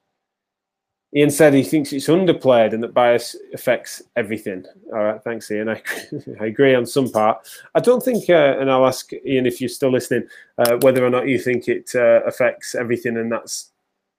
Ian 1.15 1.29
said 1.29 1.53
he 1.53 1.63
thinks 1.63 1.93
it's 1.93 2.07
underplayed 2.07 2.73
and 2.73 2.83
that 2.83 2.93
bias 2.93 3.35
affects 3.53 4.01
everything. 4.17 4.65
All 4.93 5.03
right, 5.03 5.23
thanks, 5.23 5.49
Ian. 5.49 5.69
I, 5.69 5.81
I 6.41 6.47
agree 6.47 6.75
on 6.75 6.85
some 6.85 7.09
part. 7.09 7.47
I 7.75 7.79
don't 7.79 8.03
think, 8.03 8.29
uh, 8.29 8.57
and 8.59 8.69
I'll 8.69 8.85
ask 8.85 9.11
Ian 9.25 9.45
if 9.45 9.61
you're 9.61 9.69
still 9.69 9.91
listening, 9.91 10.27
uh, 10.57 10.77
whether 10.81 11.05
or 11.05 11.09
not 11.09 11.27
you 11.27 11.39
think 11.39 11.69
it 11.69 11.91
uh, 11.95 12.21
affects 12.25 12.75
everything 12.75 13.17
and 13.17 13.31
that's 13.31 13.71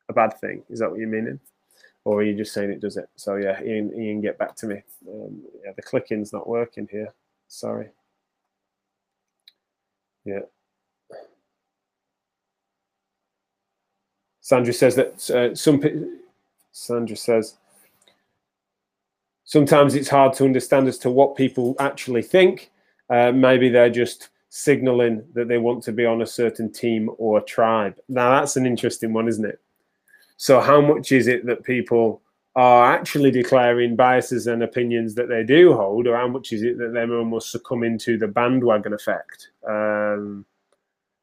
a 0.09 0.14
bad 0.14 0.38
thing. 0.40 0.62
Is 0.70 0.79
that 0.79 0.90
what 0.90 0.98
you're 0.98 1.09
meaning? 1.09 1.38
Or 2.05 2.20
are 2.20 2.22
you 2.22 2.35
just 2.35 2.55
saying 2.55 2.70
it 2.70 2.81
does 2.81 2.96
it? 2.96 3.11
So 3.16 3.37
yeah, 3.37 3.62
Ian, 3.62 3.92
Ian, 3.94 4.22
get 4.22 4.38
back 4.38 4.57
to 4.57 4.66
me. 4.66 4.83
Um, 5.07 5.42
yeah, 5.62 5.72
the 5.77 5.83
clicking's 5.83 6.33
not 6.33 6.48
working 6.48 6.88
here. 6.90 7.12
Sorry. 7.48 7.88
Yeah. 10.24 10.40
Sandra 14.40 14.72
says 14.72 14.96
that 14.96 15.31
uh, 15.31 15.55
some 15.55 15.83
Sandra 16.78 17.16
says, 17.16 17.56
sometimes 19.44 19.94
it's 19.94 20.08
hard 20.08 20.32
to 20.34 20.44
understand 20.44 20.88
as 20.88 20.98
to 20.98 21.10
what 21.10 21.36
people 21.36 21.74
actually 21.78 22.22
think. 22.22 22.70
Uh, 23.10 23.32
maybe 23.32 23.68
they're 23.68 23.90
just 23.90 24.28
signaling 24.50 25.24
that 25.34 25.48
they 25.48 25.58
want 25.58 25.82
to 25.82 25.92
be 25.92 26.06
on 26.06 26.22
a 26.22 26.26
certain 26.26 26.72
team 26.72 27.10
or 27.18 27.40
tribe. 27.40 27.96
Now, 28.08 28.38
that's 28.38 28.56
an 28.56 28.66
interesting 28.66 29.12
one, 29.12 29.28
isn't 29.28 29.44
it? 29.44 29.60
So, 30.36 30.60
how 30.60 30.80
much 30.80 31.10
is 31.12 31.26
it 31.26 31.46
that 31.46 31.64
people 31.64 32.22
are 32.54 32.92
actually 32.92 33.30
declaring 33.30 33.96
biases 33.96 34.46
and 34.46 34.62
opinions 34.62 35.14
that 35.14 35.28
they 35.28 35.42
do 35.42 35.74
hold, 35.74 36.06
or 36.06 36.16
how 36.16 36.28
much 36.28 36.52
is 36.52 36.62
it 36.62 36.78
that 36.78 36.92
they're 36.92 37.12
almost 37.12 37.50
succumbing 37.50 37.98
to 37.98 38.18
the 38.18 38.28
bandwagon 38.28 38.92
effect? 38.92 39.50
Um, 39.66 40.44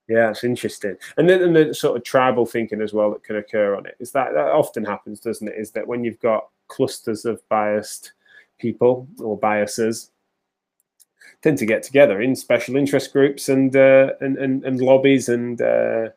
yeah, 0.08 0.30
it's 0.30 0.44
interesting. 0.44 0.98
And 1.18 1.30
then 1.30 1.42
and 1.42 1.56
the 1.56 1.74
sort 1.74 1.98
of 1.98 2.04
tribal 2.04 2.46
thinking 2.46 2.82
as 2.82 2.94
well 2.94 3.12
that 3.12 3.24
can 3.24 3.38
occur 3.38 3.76
on 3.76 3.86
it 3.86 3.96
is 4.00 4.12
that 4.12 4.34
that 4.34 4.52
often 4.52 4.86
happens, 4.86 5.20
doesn't 5.20 5.48
it? 5.48 5.56
Is 5.58 5.72
that 5.72 5.88
when 5.88 6.04
you've 6.04 6.20
got 6.20 6.48
clusters 6.68 7.26
of 7.26 7.48
biased 7.50 8.14
people 8.60 9.08
or 9.20 9.38
biases 9.38 10.12
tend 11.42 11.58
to 11.58 11.66
get 11.66 11.84
together 11.84 12.22
in 12.22 12.36
special 12.36 12.76
interest 12.76 13.14
groups 13.14 13.50
and 13.50 13.76
uh, 13.76 14.12
and, 14.22 14.38
and 14.38 14.64
and 14.64 14.80
lobbies 14.80 15.28
and 15.28 15.62
uh, 15.62 16.10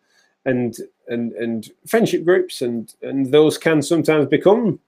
and 0.45 0.77
and 1.09 1.33
and 1.33 1.71
friendship 1.87 2.25
groups 2.25 2.61
and 2.61 2.95
and 3.03 3.33
those 3.33 3.57
can 3.57 3.81
sometimes 3.81 4.27
become 4.27 4.79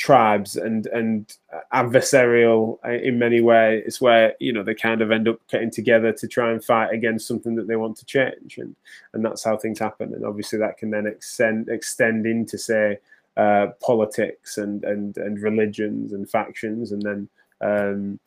tribes 0.00 0.56
and 0.56 0.86
and 0.86 1.36
adversarial 1.74 2.78
uh, 2.86 2.92
in 2.92 3.18
many 3.18 3.42
ways. 3.42 3.82
It's 3.86 4.00
where 4.00 4.34
you 4.40 4.50
know 4.52 4.62
they 4.62 4.74
kind 4.74 5.02
of 5.02 5.10
end 5.12 5.28
up 5.28 5.38
getting 5.48 5.70
together 5.70 6.10
to 6.12 6.26
try 6.26 6.50
and 6.50 6.64
fight 6.64 6.92
against 6.92 7.28
something 7.28 7.54
that 7.56 7.68
they 7.68 7.76
want 7.76 7.98
to 7.98 8.06
change. 8.06 8.56
And 8.56 8.74
and 9.12 9.22
that's 9.22 9.44
how 9.44 9.58
things 9.58 9.78
happen. 9.78 10.14
And 10.14 10.24
obviously 10.24 10.58
that 10.58 10.78
can 10.78 10.90
then 10.90 11.06
extend 11.06 11.68
extend 11.68 12.26
into 12.26 12.56
say 12.56 12.98
uh, 13.36 13.68
politics 13.82 14.56
and 14.56 14.82
and 14.84 15.18
and 15.18 15.40
religions 15.42 16.14
and 16.14 16.28
factions. 16.28 16.92
And 16.92 17.02
then 17.02 17.28
um, 17.60 18.18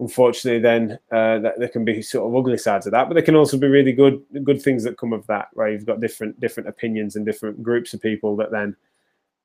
unfortunately 0.00 0.60
then 0.60 0.98
uh, 1.10 1.38
that 1.38 1.58
there 1.58 1.68
can 1.68 1.86
be 1.86 2.02
sort 2.02 2.28
of 2.28 2.36
ugly 2.36 2.58
sides 2.58 2.84
of 2.84 2.90
that 2.90 3.06
but 3.06 3.14
there 3.14 3.22
can 3.22 3.36
also 3.36 3.56
be 3.56 3.68
really 3.68 3.92
good 3.92 4.20
good 4.42 4.60
things 4.60 4.82
that 4.82 4.98
come 4.98 5.12
of 5.12 5.24
that 5.28 5.46
where 5.52 5.70
you've 5.70 5.86
got 5.86 6.00
different 6.00 6.38
different 6.40 6.68
opinions 6.68 7.14
and 7.14 7.24
different 7.24 7.62
groups 7.62 7.94
of 7.94 8.02
people 8.02 8.34
that 8.34 8.50
then 8.50 8.74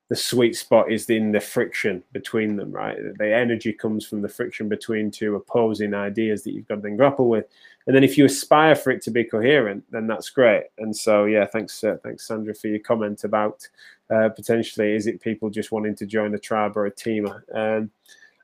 the 0.10 0.16
sweet 0.16 0.56
spot 0.56 0.92
is 0.92 1.08
in 1.10 1.32
the 1.32 1.40
friction 1.40 2.04
between 2.14 2.56
them, 2.56 2.72
right? 2.72 2.98
The 3.20 3.34
energy 3.34 3.72
comes 3.72 4.08
from 4.08 4.24
the 4.24 4.28
friction 4.28 4.68
between 4.68 5.12
two 5.12 5.36
opposing 5.36 5.94
ideas 5.94 6.44
that 6.44 6.54
you've 6.54 6.68
got 6.68 6.76
to 6.76 6.82
then 6.82 6.98
grapple 6.98 7.30
with. 7.30 7.46
And 7.86 7.96
then 7.96 8.04
if 8.04 8.18
you 8.18 8.26
aspire 8.26 8.76
for 8.76 8.90
it 8.90 9.04
to 9.04 9.12
be 9.12 9.24
coherent, 9.24 9.84
then 9.92 10.08
that's 10.08 10.32
great. 10.32 10.66
And 10.80 10.96
so, 10.96 11.26
yeah, 11.26 11.46
thanks, 11.46 11.84
uh, 11.84 11.98
thanks, 12.04 12.28
Sandra, 12.28 12.56
for 12.56 12.68
your 12.68 12.80
comment 12.80 13.24
about 13.24 13.68
uh, 14.10 14.30
potentially 14.30 14.94
is 14.94 15.06
it 15.06 15.22
people 15.22 15.52
just 15.52 15.72
wanting 15.72 15.96
to 15.96 16.08
join 16.08 16.34
a 16.34 16.40
tribe 16.40 16.76
or 16.76 16.88
a 16.88 16.92
team? 16.92 17.32
Um, 17.54 17.92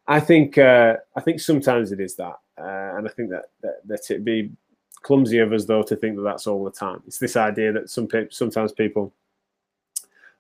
I 0.07 0.19
think 0.19 0.59
uh, 0.59 0.97
I 1.15 1.21
think 1.21 1.39
sometimes 1.39 1.91
it 1.91 1.99
is 1.99 2.15
that, 2.15 2.39
uh, 2.59 2.97
and 2.97 3.07
I 3.07 3.11
think 3.11 3.31
that, 3.31 3.45
that 3.63 3.81
that 3.85 4.01
it'd 4.11 4.23
be 4.23 4.51
clumsy 5.01 5.39
of 5.39 5.51
us 5.51 5.65
though 5.65 5.83
to 5.83 5.95
think 5.95 6.15
that 6.15 6.21
that's 6.21 6.45
all 6.45 6.63
the 6.63 6.71
time. 6.71 7.01
It's 7.07 7.17
this 7.17 7.35
idea 7.35 7.71
that 7.73 7.89
some 7.89 8.05
people 8.05 8.27
sometimes 8.29 8.71
people 8.71 9.13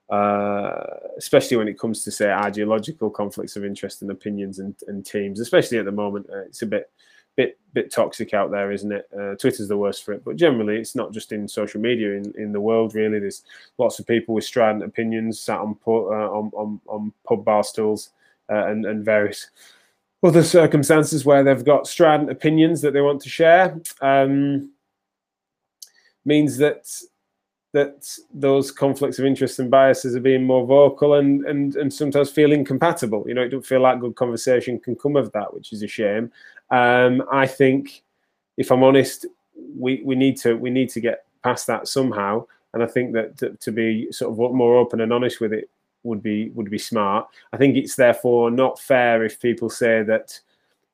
uh, 0.09 0.83
especially 1.17 1.57
when 1.57 1.67
it 1.67 1.79
comes 1.79 2.03
to 2.03 2.11
say 2.11 2.31
ideological 2.31 3.09
conflicts 3.09 3.55
of 3.55 3.65
interest 3.65 4.01
and 4.01 4.11
opinions 4.11 4.59
and, 4.59 4.75
and 4.87 5.05
teams. 5.05 5.39
Especially 5.39 5.77
at 5.77 5.85
the 5.85 5.91
moment, 5.91 6.29
uh, 6.31 6.39
it's 6.39 6.61
a 6.61 6.65
bit 6.65 6.89
bit 7.35 7.57
bit 7.73 7.91
toxic 7.91 8.33
out 8.33 8.51
there, 8.51 8.71
isn't 8.71 8.91
it? 8.91 9.07
Uh, 9.13 9.35
Twitter's 9.35 9.67
the 9.67 9.77
worst 9.77 10.03
for 10.03 10.13
it, 10.13 10.23
but 10.23 10.35
generally, 10.35 10.77
it's 10.77 10.95
not 10.95 11.11
just 11.11 11.31
in 11.31 11.47
social 11.47 11.81
media 11.81 12.13
in, 12.13 12.33
in 12.37 12.51
the 12.51 12.61
world. 12.61 12.95
Really, 12.95 13.19
there's 13.19 13.43
lots 13.77 13.99
of 13.99 14.07
people 14.07 14.35
with 14.35 14.45
strident 14.45 14.83
opinions 14.83 15.39
sat 15.39 15.59
on 15.59 15.75
pu- 15.75 16.13
uh, 16.13 16.29
on, 16.29 16.51
on, 16.53 16.81
on 16.87 17.13
pub 17.27 17.43
bar 17.43 17.63
stools 17.63 18.11
uh, 18.49 18.67
and 18.67 18.85
and 18.85 19.03
various 19.03 19.49
other 20.23 20.43
circumstances 20.43 21.25
where 21.25 21.43
they've 21.43 21.65
got 21.65 21.87
strident 21.87 22.31
opinions 22.31 22.81
that 22.81 22.93
they 22.93 23.01
want 23.01 23.21
to 23.21 23.29
share. 23.29 23.79
Um, 24.01 24.71
means 26.25 26.57
that 26.57 26.89
that 27.75 28.17
those 28.33 28.71
conflicts 28.71 29.19
of 29.19 29.25
interest 29.25 29.59
and 29.59 29.69
biases 29.69 30.15
are 30.15 30.21
being 30.21 30.45
more 30.45 30.65
vocal 30.65 31.15
and 31.15 31.45
and 31.45 31.75
and 31.75 31.93
sometimes 31.93 32.31
feel 32.31 32.53
incompatible. 32.53 33.25
You 33.27 33.33
know, 33.33 33.41
it 33.41 33.49
don't 33.49 33.65
feel 33.65 33.81
like 33.81 33.99
good 33.99 34.15
conversation 34.15 34.79
can 34.79 34.95
come 34.95 35.17
of 35.17 35.29
that, 35.33 35.53
which 35.53 35.73
is 35.73 35.83
a 35.83 35.87
shame. 35.87 36.31
Um, 36.71 37.21
I 37.29 37.45
think, 37.45 38.01
if 38.55 38.71
I'm 38.71 38.81
honest, 38.81 39.25
we 39.77 40.01
we 40.05 40.15
need 40.15 40.37
to 40.37 40.55
we 40.55 40.69
need 40.69 40.89
to 40.91 41.01
get 41.01 41.25
past 41.43 41.67
that 41.67 41.89
somehow. 41.89 42.45
And 42.73 42.81
I 42.81 42.87
think 42.87 43.11
that 43.11 43.37
to, 43.39 43.49
to 43.51 43.71
be 43.71 44.09
sort 44.09 44.31
of 44.31 44.55
more 44.55 44.77
open 44.77 45.01
and 45.01 45.11
honest 45.11 45.41
with 45.41 45.51
it 45.51 45.69
would 46.03 46.23
be 46.23 46.51
would 46.51 46.69
be 46.69 46.77
smart. 46.77 47.27
I 47.51 47.57
think 47.57 47.75
it's 47.75 47.97
therefore 47.97 48.51
not 48.51 48.79
fair 48.79 49.25
if 49.25 49.41
people 49.41 49.69
say 49.69 50.01
that 50.03 50.39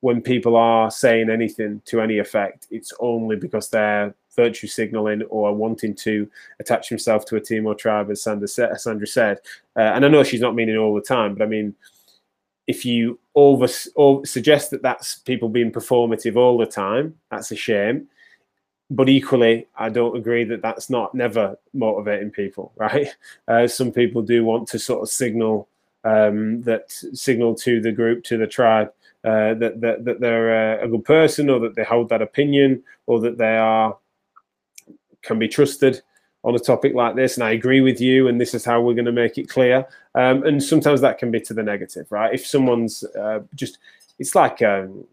when 0.01 0.21
people 0.21 0.55
are 0.55 0.91
saying 0.91 1.29
anything 1.29 1.81
to 1.85 2.01
any 2.01 2.17
effect, 2.17 2.67
it's 2.69 2.91
only 2.99 3.35
because 3.35 3.69
they're 3.69 4.13
virtue 4.35 4.67
signaling 4.67 5.21
or 5.23 5.53
wanting 5.53 5.93
to 5.93 6.27
attach 6.59 6.89
themselves 6.89 7.25
to 7.25 7.35
a 7.35 7.41
team 7.41 7.65
or 7.65 7.75
tribe, 7.75 8.09
as 8.09 8.23
Sandra, 8.23 8.47
Sandra 8.47 9.07
said. 9.07 9.39
Uh, 9.75 9.81
and 9.81 10.03
I 10.03 10.07
know 10.07 10.23
she's 10.23 10.41
not 10.41 10.55
meaning 10.55 10.77
all 10.77 10.95
the 10.95 11.01
time, 11.01 11.35
but 11.35 11.43
I 11.43 11.47
mean, 11.47 11.75
if 12.67 12.85
you 12.85 13.19
over, 13.35 13.67
over 13.95 14.25
suggest 14.25 14.71
that 14.71 14.81
that's 14.81 15.15
people 15.15 15.49
being 15.49 15.71
performative 15.71 16.35
all 16.35 16.57
the 16.57 16.65
time, 16.65 17.15
that's 17.29 17.51
a 17.51 17.55
shame. 17.55 18.07
But 18.89 19.07
equally, 19.07 19.67
I 19.77 19.89
don't 19.89 20.17
agree 20.17 20.43
that 20.45 20.61
that's 20.61 20.89
not 20.89 21.15
never 21.15 21.57
motivating 21.73 22.31
people, 22.31 22.73
right? 22.77 23.07
Uh, 23.47 23.67
some 23.67 23.91
people 23.91 24.21
do 24.21 24.43
want 24.43 24.67
to 24.69 24.79
sort 24.79 25.01
of 25.01 25.09
signal 25.09 25.67
um, 26.03 26.63
that 26.63 26.91
signal 26.91 27.53
to 27.55 27.79
the 27.79 27.91
group, 27.91 28.23
to 28.23 28.37
the 28.37 28.47
tribe, 28.47 28.91
uh, 29.23 29.53
that, 29.55 29.81
that 29.81 30.05
that 30.05 30.19
they're 30.19 30.79
a, 30.79 30.85
a 30.85 30.87
good 30.87 31.05
person, 31.05 31.49
or 31.49 31.59
that 31.59 31.75
they 31.75 31.83
hold 31.83 32.09
that 32.09 32.21
opinion, 32.21 32.83
or 33.05 33.19
that 33.19 33.37
they 33.37 33.57
are 33.57 33.97
can 35.21 35.37
be 35.37 35.47
trusted 35.47 36.01
on 36.43 36.55
a 36.55 36.59
topic 36.59 36.95
like 36.95 37.15
this, 37.15 37.37
and 37.37 37.43
I 37.43 37.51
agree 37.51 37.81
with 37.81 38.01
you, 38.01 38.27
and 38.27 38.41
this 38.41 38.53
is 38.53 38.65
how 38.65 38.81
we're 38.81 38.95
going 38.95 39.05
to 39.05 39.11
make 39.11 39.37
it 39.37 39.47
clear. 39.47 39.87
Um, 40.15 40.43
and 40.43 40.63
sometimes 40.63 41.01
that 41.01 41.19
can 41.19 41.29
be 41.29 41.39
to 41.41 41.53
the 41.53 41.61
negative, 41.61 42.11
right? 42.11 42.33
If 42.33 42.47
someone's 42.47 43.03
uh, 43.03 43.41
just, 43.53 43.77
it's 44.17 44.33
like 44.33 44.61
um, 44.61 45.05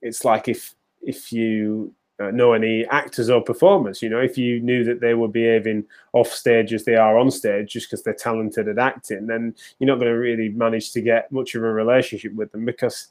it's 0.00 0.24
like 0.24 0.48
if 0.48 0.74
if 1.00 1.32
you 1.32 1.94
uh, 2.20 2.30
know 2.32 2.52
any 2.52 2.84
actors 2.86 3.30
or 3.30 3.40
performers, 3.40 4.02
you 4.02 4.08
know, 4.08 4.18
if 4.18 4.36
you 4.36 4.60
knew 4.60 4.82
that 4.84 5.00
they 5.00 5.14
were 5.14 5.28
behaving 5.28 5.84
off 6.12 6.28
stage 6.28 6.72
as 6.72 6.84
they 6.84 6.96
are 6.96 7.16
on 7.16 7.30
stage 7.30 7.72
just 7.72 7.88
because 7.88 8.02
they're 8.02 8.14
talented 8.14 8.66
at 8.68 8.78
acting, 8.78 9.26
then 9.26 9.54
you're 9.78 9.86
not 9.86 10.00
going 10.00 10.10
to 10.10 10.18
really 10.18 10.48
manage 10.48 10.90
to 10.92 11.00
get 11.00 11.30
much 11.30 11.54
of 11.54 11.62
a 11.62 11.72
relationship 11.72 12.34
with 12.34 12.50
them 12.50 12.64
because 12.64 13.08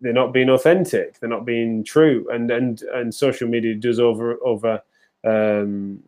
they're 0.00 0.12
not 0.12 0.32
being 0.32 0.50
authentic, 0.50 1.18
they're 1.18 1.28
not 1.28 1.44
being 1.44 1.84
true, 1.84 2.26
and 2.32 2.50
and 2.50 2.82
and 2.94 3.14
social 3.14 3.48
media 3.48 3.74
does 3.74 4.00
over 4.00 4.38
over 4.44 4.82
um, 5.24 6.00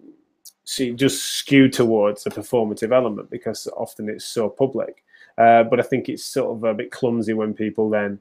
see 0.65 0.93
just 0.93 1.23
skew 1.23 1.69
towards 1.69 2.27
a 2.27 2.31
performative 2.31 2.93
element 2.93 3.31
because 3.31 3.67
often 3.77 4.09
it's 4.09 4.25
so 4.25 4.49
public. 4.49 5.05
Uh, 5.39 5.63
but 5.65 5.79
I 5.79 5.83
think 5.83 6.09
it's 6.09 6.25
sort 6.25 6.57
of 6.57 6.65
a 6.65 6.75
bit 6.75 6.91
clumsy 6.91 7.35
when 7.35 7.55
people 7.55 7.91
then 7.91 8.19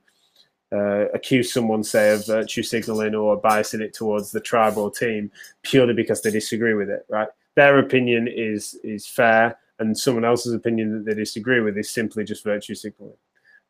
uh, 0.72 1.06
accuse 1.13 1.54
someone, 1.54 1.84
say, 1.84 2.12
of 2.12 2.26
virtue 2.26 2.63
signaling 2.63 3.15
or 3.15 3.41
biasing 3.41 3.82
it 3.82 3.94
towards 3.94 4.32
the 4.32 4.39
tribe 4.41 4.78
or 4.78 4.91
team 4.91 5.32
purely 5.62 5.94
because 5.94 6.22
they 6.22 6.32
disagree 6.32 6.74
with 6.74 6.89
it, 6.89 7.06
right? 7.10 7.30
Their 7.56 7.80
opinion 7.80 8.28
is 8.28 8.78
is 8.84 9.08
fair, 9.08 9.58
and 9.80 9.98
someone 9.98 10.26
else's 10.26 10.54
opinion 10.54 10.91
that 10.94 11.06
they 11.06 11.13
disagree 11.13 11.62
with 11.62 11.78
is 11.78 11.89
simply 11.89 12.24
just 12.24 12.44
virtue 12.44 12.76
signaling. 12.76 13.15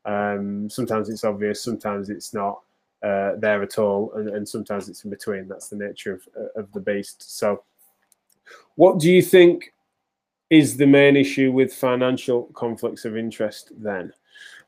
Um, 0.05 0.69
sometimes 0.69 1.09
it's 1.09 1.23
obvious, 1.23 1.61
sometimes 1.61 2.09
it's 2.09 2.33
not 2.33 2.61
uh, 3.03 3.33
there 3.37 3.61
at 3.61 3.77
all, 3.77 4.11
and, 4.13 4.29
and, 4.29 4.47
sometimes 4.47 4.87
it's 4.89 5.03
in 5.03 5.09
between. 5.09 5.47
That's 5.47 5.69
the 5.69 5.75
nature 5.75 6.13
of, 6.13 6.27
uh, 6.37 6.59
of 6.59 6.71
the 6.71 6.79
beast. 6.79 7.37
So, 7.37 7.63
what 8.75 8.99
do 8.99 9.11
you 9.11 9.21
think 9.21 9.73
is 10.49 10.77
the 10.77 10.87
main 10.87 11.15
issue 11.15 11.51
with 11.51 11.73
financial 11.73 12.43
conflicts 12.53 13.05
of 13.05 13.17
interest 13.17 13.71
then? 13.77 14.13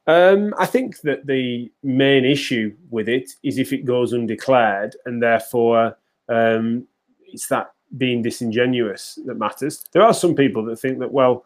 Um, 0.08 0.54
I 0.58 0.66
think 0.66 1.02
that 1.02 1.26
the 1.26 1.72
main 1.84 2.26
issue 2.26 2.76
with 2.90 3.10
it 3.10 3.32
is 3.44 3.58
if 3.58 3.74
it 3.74 3.86
goes 3.86 4.14
undeclared, 4.14 4.96
and 5.06 5.22
therefore 5.22 5.98
um, 6.30 6.88
it's 7.26 7.48
that 7.48 7.72
being 7.98 8.22
disingenuous 8.22 9.20
that 9.26 9.36
matters. 9.36 9.84
There 9.92 10.02
are 10.02 10.14
some 10.14 10.36
people 10.36 10.64
that 10.66 10.80
think 10.80 11.00
that, 11.00 11.12
well, 11.12 11.46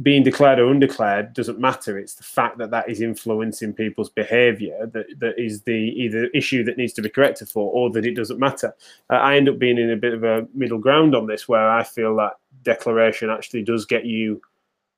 being 0.00 0.22
declared 0.22 0.58
or 0.58 0.70
undeclared 0.70 1.34
doesn't 1.34 1.58
matter. 1.58 1.98
It's 1.98 2.14
the 2.14 2.22
fact 2.22 2.56
that 2.58 2.70
that 2.70 2.88
is 2.88 3.02
influencing 3.02 3.74
people's 3.74 4.08
behaviour 4.08 4.86
that, 4.86 5.06
that 5.18 5.38
is 5.38 5.62
the 5.62 5.72
either 5.72 6.26
issue 6.28 6.64
that 6.64 6.78
needs 6.78 6.94
to 6.94 7.02
be 7.02 7.10
corrected 7.10 7.48
for 7.48 7.70
or 7.72 7.90
that 7.90 8.06
it 8.06 8.14
doesn't 8.14 8.38
matter. 8.38 8.74
Uh, 9.10 9.16
I 9.16 9.36
end 9.36 9.50
up 9.50 9.58
being 9.58 9.76
in 9.76 9.90
a 9.90 9.96
bit 9.96 10.14
of 10.14 10.24
a 10.24 10.46
middle 10.54 10.78
ground 10.78 11.14
on 11.14 11.26
this 11.26 11.46
where 11.46 11.68
I 11.68 11.82
feel 11.82 12.16
that 12.16 12.38
declaration 12.62 13.28
actually 13.28 13.64
does 13.64 13.84
get 13.84 14.06
you 14.06 14.40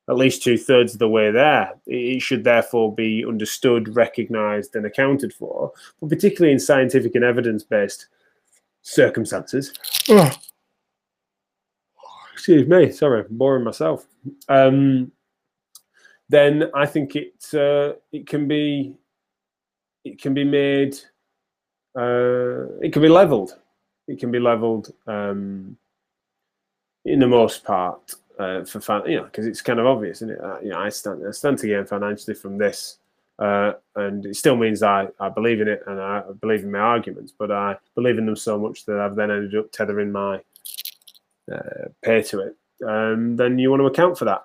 at 0.08 0.16
least 0.16 0.42
two 0.42 0.58
thirds 0.58 0.92
of 0.92 0.98
the 1.00 1.08
way 1.08 1.30
there. 1.30 1.72
It 1.86 2.20
should 2.20 2.44
therefore 2.44 2.94
be 2.94 3.24
understood, 3.26 3.96
recognised, 3.96 4.76
and 4.76 4.86
accounted 4.86 5.32
for, 5.32 5.72
but 6.00 6.10
particularly 6.10 6.52
in 6.52 6.60
scientific 6.60 7.14
and 7.14 7.24
evidence 7.24 7.64
based 7.64 8.06
circumstances. 8.82 9.72
Oh. 10.08 10.30
Excuse 12.34 12.66
me, 12.66 12.90
sorry, 12.90 13.24
boring 13.30 13.62
myself. 13.62 14.06
Um, 14.48 15.12
then 16.28 16.70
I 16.74 16.84
think 16.84 17.14
it 17.14 17.32
uh, 17.54 17.94
it 18.12 18.26
can 18.26 18.48
be 18.48 18.94
it 20.04 20.20
can 20.20 20.34
be 20.34 20.42
made 20.42 20.96
uh, 21.96 22.66
it 22.80 22.92
can 22.92 23.02
be 23.02 23.08
leveled. 23.08 23.56
It 24.08 24.18
can 24.18 24.32
be 24.32 24.40
leveled 24.40 24.92
um, 25.06 25.76
in 27.04 27.20
the 27.20 27.28
most 27.28 27.64
part 27.64 28.14
uh, 28.38 28.64
for 28.64 28.80
fan, 28.80 29.02
you 29.06 29.18
know, 29.18 29.24
because 29.24 29.46
it's 29.46 29.62
kind 29.62 29.78
of 29.78 29.86
obvious, 29.86 30.18
isn't 30.18 30.32
it? 30.32 30.40
Uh, 30.40 30.58
you 30.60 30.70
know, 30.70 30.80
I 30.80 30.88
stand 30.88 31.24
I 31.26 31.30
stand 31.30 31.58
to 31.58 31.68
gain 31.68 31.86
financially 31.86 32.34
from 32.34 32.58
this, 32.58 32.98
uh, 33.38 33.74
and 33.94 34.26
it 34.26 34.34
still 34.34 34.56
means 34.56 34.82
I, 34.82 35.06
I 35.20 35.28
believe 35.28 35.60
in 35.60 35.68
it 35.68 35.84
and 35.86 36.00
I 36.00 36.24
believe 36.40 36.64
in 36.64 36.72
my 36.72 36.80
arguments, 36.80 37.32
but 37.38 37.52
I 37.52 37.76
believe 37.94 38.18
in 38.18 38.26
them 38.26 38.36
so 38.36 38.58
much 38.58 38.84
that 38.86 38.98
I've 38.98 39.14
then 39.14 39.30
ended 39.30 39.54
up 39.54 39.70
tethering 39.70 40.10
my 40.10 40.40
uh, 41.52 41.88
pay 42.02 42.22
to 42.22 42.40
it. 42.40 42.56
Um, 42.86 43.36
then 43.36 43.58
you 43.58 43.70
want 43.70 43.80
to 43.80 43.86
account 43.86 44.18
for 44.18 44.24
that. 44.24 44.44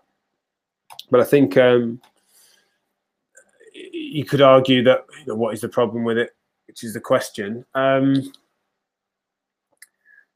But 1.09 1.21
I 1.21 1.23
think 1.23 1.57
um, 1.57 2.01
you 3.73 4.25
could 4.25 4.41
argue 4.41 4.83
that 4.83 5.05
you 5.19 5.27
know, 5.27 5.35
what 5.35 5.53
is 5.53 5.62
the 5.62 5.69
problem 5.69 6.03
with 6.03 6.17
it, 6.17 6.35
which 6.67 6.83
is 6.83 6.93
the 6.93 6.99
question. 6.99 7.65
Um, 7.75 8.31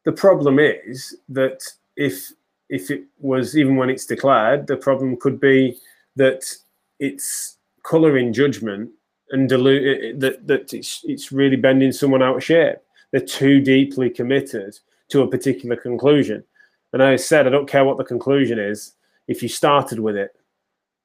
the 0.05 0.11
problem 0.11 0.59
is 0.59 1.15
that 1.29 1.63
if 1.95 2.31
if 2.69 2.89
it 2.89 3.03
was 3.19 3.57
even 3.57 3.75
when 3.75 3.89
it's 3.89 4.05
declared, 4.05 4.67
the 4.67 4.77
problem 4.77 5.17
could 5.17 5.39
be 5.39 5.77
that 6.15 6.43
it's 6.99 7.57
colouring 7.83 8.33
judgment 8.33 8.89
and 9.31 9.49
dilute 9.49 10.19
that 10.19 10.47
that 10.47 10.73
it's 10.73 11.01
it's 11.05 11.31
really 11.31 11.55
bending 11.55 11.91
someone 11.91 12.23
out 12.23 12.37
of 12.37 12.43
shape. 12.43 12.77
They're 13.11 13.21
too 13.21 13.61
deeply 13.61 14.09
committed 14.09 14.77
to 15.09 15.21
a 15.21 15.27
particular 15.27 15.75
conclusion. 15.75 16.43
And 16.93 17.03
I 17.03 17.15
said, 17.15 17.47
I 17.47 17.49
don't 17.49 17.69
care 17.69 17.85
what 17.85 17.97
the 17.97 18.03
conclusion 18.03 18.59
is 18.59 18.93
if 19.27 19.43
you 19.43 19.49
started 19.49 19.99
with 19.99 20.15
it. 20.15 20.35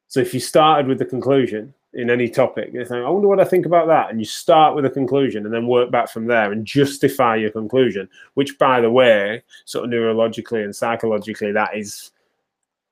So 0.08 0.20
if 0.20 0.32
you 0.32 0.40
started 0.40 0.86
with 0.86 0.98
the 0.98 1.04
conclusion, 1.04 1.74
in 1.94 2.10
any 2.10 2.28
topic. 2.28 2.70
You 2.72 2.84
think, 2.84 3.04
I 3.04 3.08
wonder 3.08 3.28
what 3.28 3.40
I 3.40 3.44
think 3.44 3.66
about 3.66 3.88
that. 3.88 4.10
And 4.10 4.20
you 4.20 4.24
start 4.24 4.74
with 4.74 4.84
a 4.84 4.90
conclusion 4.90 5.44
and 5.44 5.54
then 5.54 5.66
work 5.66 5.90
back 5.90 6.10
from 6.10 6.26
there 6.26 6.52
and 6.52 6.66
justify 6.66 7.36
your 7.36 7.50
conclusion, 7.50 8.08
which, 8.34 8.58
by 8.58 8.80
the 8.80 8.90
way, 8.90 9.42
sort 9.64 9.84
of 9.84 9.90
neurologically 9.90 10.64
and 10.64 10.74
psychologically, 10.74 11.52
that 11.52 11.76
is 11.76 12.10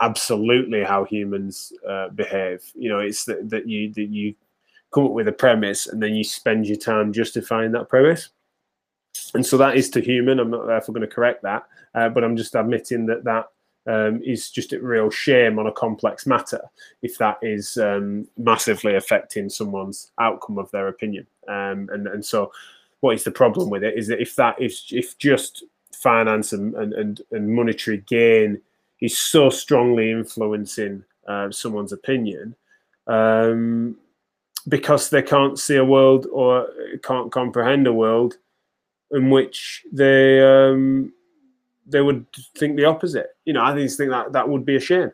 absolutely 0.00 0.82
how 0.82 1.04
humans 1.04 1.72
uh, 1.88 2.08
behave. 2.10 2.62
You 2.74 2.88
know, 2.88 3.00
it's 3.00 3.24
that, 3.26 3.48
that 3.50 3.68
you 3.68 3.92
that 3.94 4.08
you 4.08 4.34
come 4.92 5.06
up 5.06 5.12
with 5.12 5.28
a 5.28 5.32
premise 5.32 5.86
and 5.86 6.02
then 6.02 6.14
you 6.14 6.24
spend 6.24 6.66
your 6.66 6.78
time 6.78 7.12
justifying 7.12 7.72
that 7.72 7.88
premise. 7.88 8.30
And 9.34 9.44
so 9.44 9.56
that 9.58 9.76
is 9.76 9.90
to 9.90 10.00
human. 10.00 10.38
I'm 10.38 10.50
not 10.50 10.66
therefore 10.66 10.94
going 10.94 11.08
to 11.08 11.14
correct 11.14 11.42
that, 11.42 11.64
uh, 11.96 12.08
but 12.08 12.22
I'm 12.22 12.36
just 12.36 12.54
admitting 12.54 13.06
that 13.06 13.24
that 13.24 13.46
um, 13.86 14.20
is 14.24 14.50
just 14.50 14.72
a 14.72 14.80
real 14.80 15.10
shame 15.10 15.58
on 15.58 15.66
a 15.66 15.72
complex 15.72 16.26
matter 16.26 16.60
if 17.02 17.18
that 17.18 17.38
is 17.42 17.76
um, 17.78 18.28
massively 18.36 18.96
affecting 18.96 19.48
someone's 19.48 20.10
outcome 20.20 20.58
of 20.58 20.70
their 20.70 20.88
opinion. 20.88 21.26
Um, 21.48 21.88
and 21.92 22.06
and 22.06 22.24
so, 22.24 22.52
what 23.00 23.14
is 23.14 23.24
the 23.24 23.30
problem 23.30 23.70
with 23.70 23.82
it? 23.82 23.96
Is 23.96 24.08
that 24.08 24.20
if 24.20 24.36
that 24.36 24.60
is 24.60 24.84
if 24.90 25.16
just 25.18 25.64
finance 25.94 26.52
and 26.52 26.74
and, 26.74 27.20
and 27.30 27.54
monetary 27.54 27.98
gain 28.06 28.60
is 29.00 29.16
so 29.16 29.50
strongly 29.50 30.10
influencing 30.10 31.04
uh, 31.28 31.50
someone's 31.50 31.92
opinion, 31.92 32.54
um, 33.06 33.96
because 34.68 35.10
they 35.10 35.22
can't 35.22 35.58
see 35.58 35.76
a 35.76 35.84
world 35.84 36.26
or 36.32 36.68
can't 37.02 37.30
comprehend 37.32 37.86
a 37.86 37.92
world 37.92 38.36
in 39.12 39.30
which 39.30 39.84
they 39.92 40.42
um, 40.42 41.12
they 41.86 42.00
would 42.00 42.26
think 42.56 42.76
the 42.76 42.84
opposite. 42.84 43.28
You 43.44 43.52
know, 43.52 43.62
I 43.62 43.76
just 43.76 43.96
think 43.96 44.10
that 44.10 44.32
that 44.32 44.48
would 44.48 44.64
be 44.64 44.76
a 44.76 44.80
shame. 44.80 45.12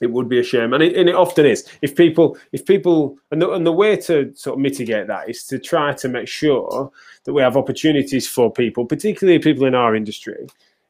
It 0.00 0.10
would 0.10 0.30
be 0.30 0.40
a 0.40 0.42
shame, 0.42 0.72
and 0.72 0.82
it, 0.82 0.96
and 0.96 1.10
it 1.10 1.14
often 1.14 1.44
is. 1.44 1.68
If 1.82 1.94
people, 1.94 2.38
if 2.52 2.64
people, 2.64 3.18
and 3.30 3.42
the, 3.42 3.50
and 3.50 3.66
the 3.66 3.72
way 3.72 3.96
to 3.96 4.34
sort 4.34 4.54
of 4.54 4.60
mitigate 4.60 5.08
that 5.08 5.28
is 5.28 5.44
to 5.48 5.58
try 5.58 5.92
to 5.92 6.08
make 6.08 6.26
sure 6.26 6.90
that 7.24 7.34
we 7.34 7.42
have 7.42 7.56
opportunities 7.56 8.26
for 8.26 8.50
people, 8.50 8.86
particularly 8.86 9.38
people 9.38 9.66
in 9.66 9.74
our 9.74 9.94
industry, 9.94 10.46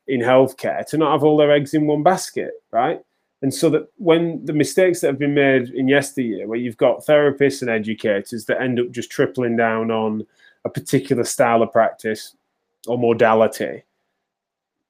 in 0.07 0.21
healthcare, 0.21 0.87
to 0.87 0.97
not 0.97 1.11
have 1.11 1.25
all 1.25 1.37
their 1.37 1.51
eggs 1.51 1.75
in 1.75 1.89
one 1.89 2.05
basket, 2.05 2.53
right? 2.71 3.01
And 3.43 3.53
so 3.53 3.69
that 3.71 3.89
when 3.97 4.45
the 4.45 4.53
mistakes 4.53 5.01
that 5.01 5.09
have 5.09 5.19
been 5.19 5.35
made 5.35 5.71
in 5.71 5.89
yesteryear, 5.89 6.47
where 6.47 6.59
you've 6.59 6.77
got 6.77 7.05
therapists 7.05 7.63
and 7.63 7.71
educators 7.71 8.45
that 8.45 8.61
end 8.61 8.79
up 8.79 8.91
just 8.93 9.11
tripling 9.11 9.57
down 9.57 9.91
on 9.91 10.25
a 10.65 10.69
particular 10.69 11.25
style 11.25 11.63
of 11.63 11.73
practice 11.73 12.37
or 12.87 12.97
modality, 12.99 13.83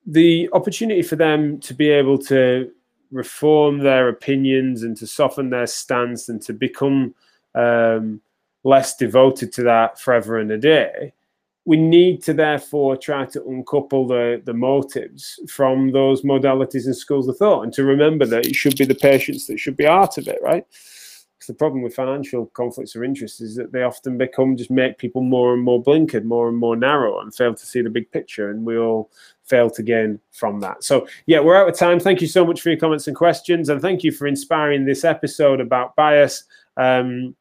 the 0.06 0.48
opportunity 0.52 1.02
for 1.02 1.16
them 1.16 1.60
to 1.60 1.74
be 1.74 1.90
able 1.90 2.18
to 2.18 2.70
reform 3.10 3.78
their 3.78 4.08
opinions 4.08 4.82
and 4.82 4.96
to 4.96 5.06
soften 5.06 5.50
their 5.50 5.66
stance 5.66 6.28
and 6.28 6.40
to 6.42 6.52
become 6.52 7.14
um, 7.54 8.20
less 8.64 8.96
devoted 8.96 9.52
to 9.52 9.62
that 9.64 9.98
forever 9.98 10.38
and 10.38 10.50
a 10.50 10.58
day, 10.58 11.12
we 11.64 11.76
need 11.76 12.22
to 12.22 12.32
therefore 12.32 12.96
try 12.96 13.24
to 13.26 13.44
uncouple 13.46 14.06
the, 14.06 14.40
the 14.44 14.54
motives 14.54 15.38
from 15.48 15.92
those 15.92 16.22
modalities 16.22 16.86
and 16.86 16.96
schools 16.96 17.28
of 17.28 17.36
thought 17.36 17.62
and 17.62 17.72
to 17.72 17.84
remember 17.84 18.24
that 18.26 18.46
it 18.46 18.54
should 18.54 18.76
be 18.76 18.84
the 18.84 18.94
patients 18.94 19.46
that 19.46 19.58
should 19.58 19.76
be 19.76 19.86
out 19.86 20.18
of 20.18 20.26
it, 20.26 20.38
right? 20.42 20.64
Because 20.68 21.46
the 21.46 21.54
problem 21.54 21.82
with 21.82 21.94
financial 21.94 22.46
conflicts 22.46 22.94
of 22.94 23.02
interest 23.02 23.40
is 23.40 23.54
that 23.56 23.72
they 23.72 23.82
often 23.82 24.18
become 24.18 24.56
just 24.56 24.70
make 24.70 24.98
people 24.98 25.22
more 25.22 25.54
and 25.54 25.62
more 25.62 25.82
blinkered, 25.82 26.24
more 26.24 26.48
and 26.48 26.56
more 26.56 26.76
narrow, 26.76 27.20
and 27.20 27.34
fail 27.34 27.54
to 27.54 27.66
see 27.66 27.80
the 27.80 27.88
big 27.88 28.10
picture. 28.10 28.50
And 28.50 28.64
we 28.64 28.76
all 28.76 29.10
fail 29.50 29.68
to 29.68 29.82
gain 29.82 30.20
from 30.30 30.60
that. 30.60 30.82
So, 30.84 31.06
yeah, 31.26 31.40
we're 31.40 31.56
out 31.56 31.68
of 31.68 31.76
time. 31.76 32.00
Thank 32.00 32.22
you 32.22 32.28
so 32.28 32.46
much 32.46 32.62
for 32.62 32.70
your 32.70 32.78
comments 32.78 33.08
and 33.08 33.16
questions. 33.16 33.68
And 33.68 33.82
thank 33.82 34.04
you 34.04 34.12
for 34.12 34.26
inspiring 34.26 34.84
this 34.84 35.04
episode 35.04 35.60
about 35.60 35.96
bias. 35.96 36.44
Um, 36.76 37.34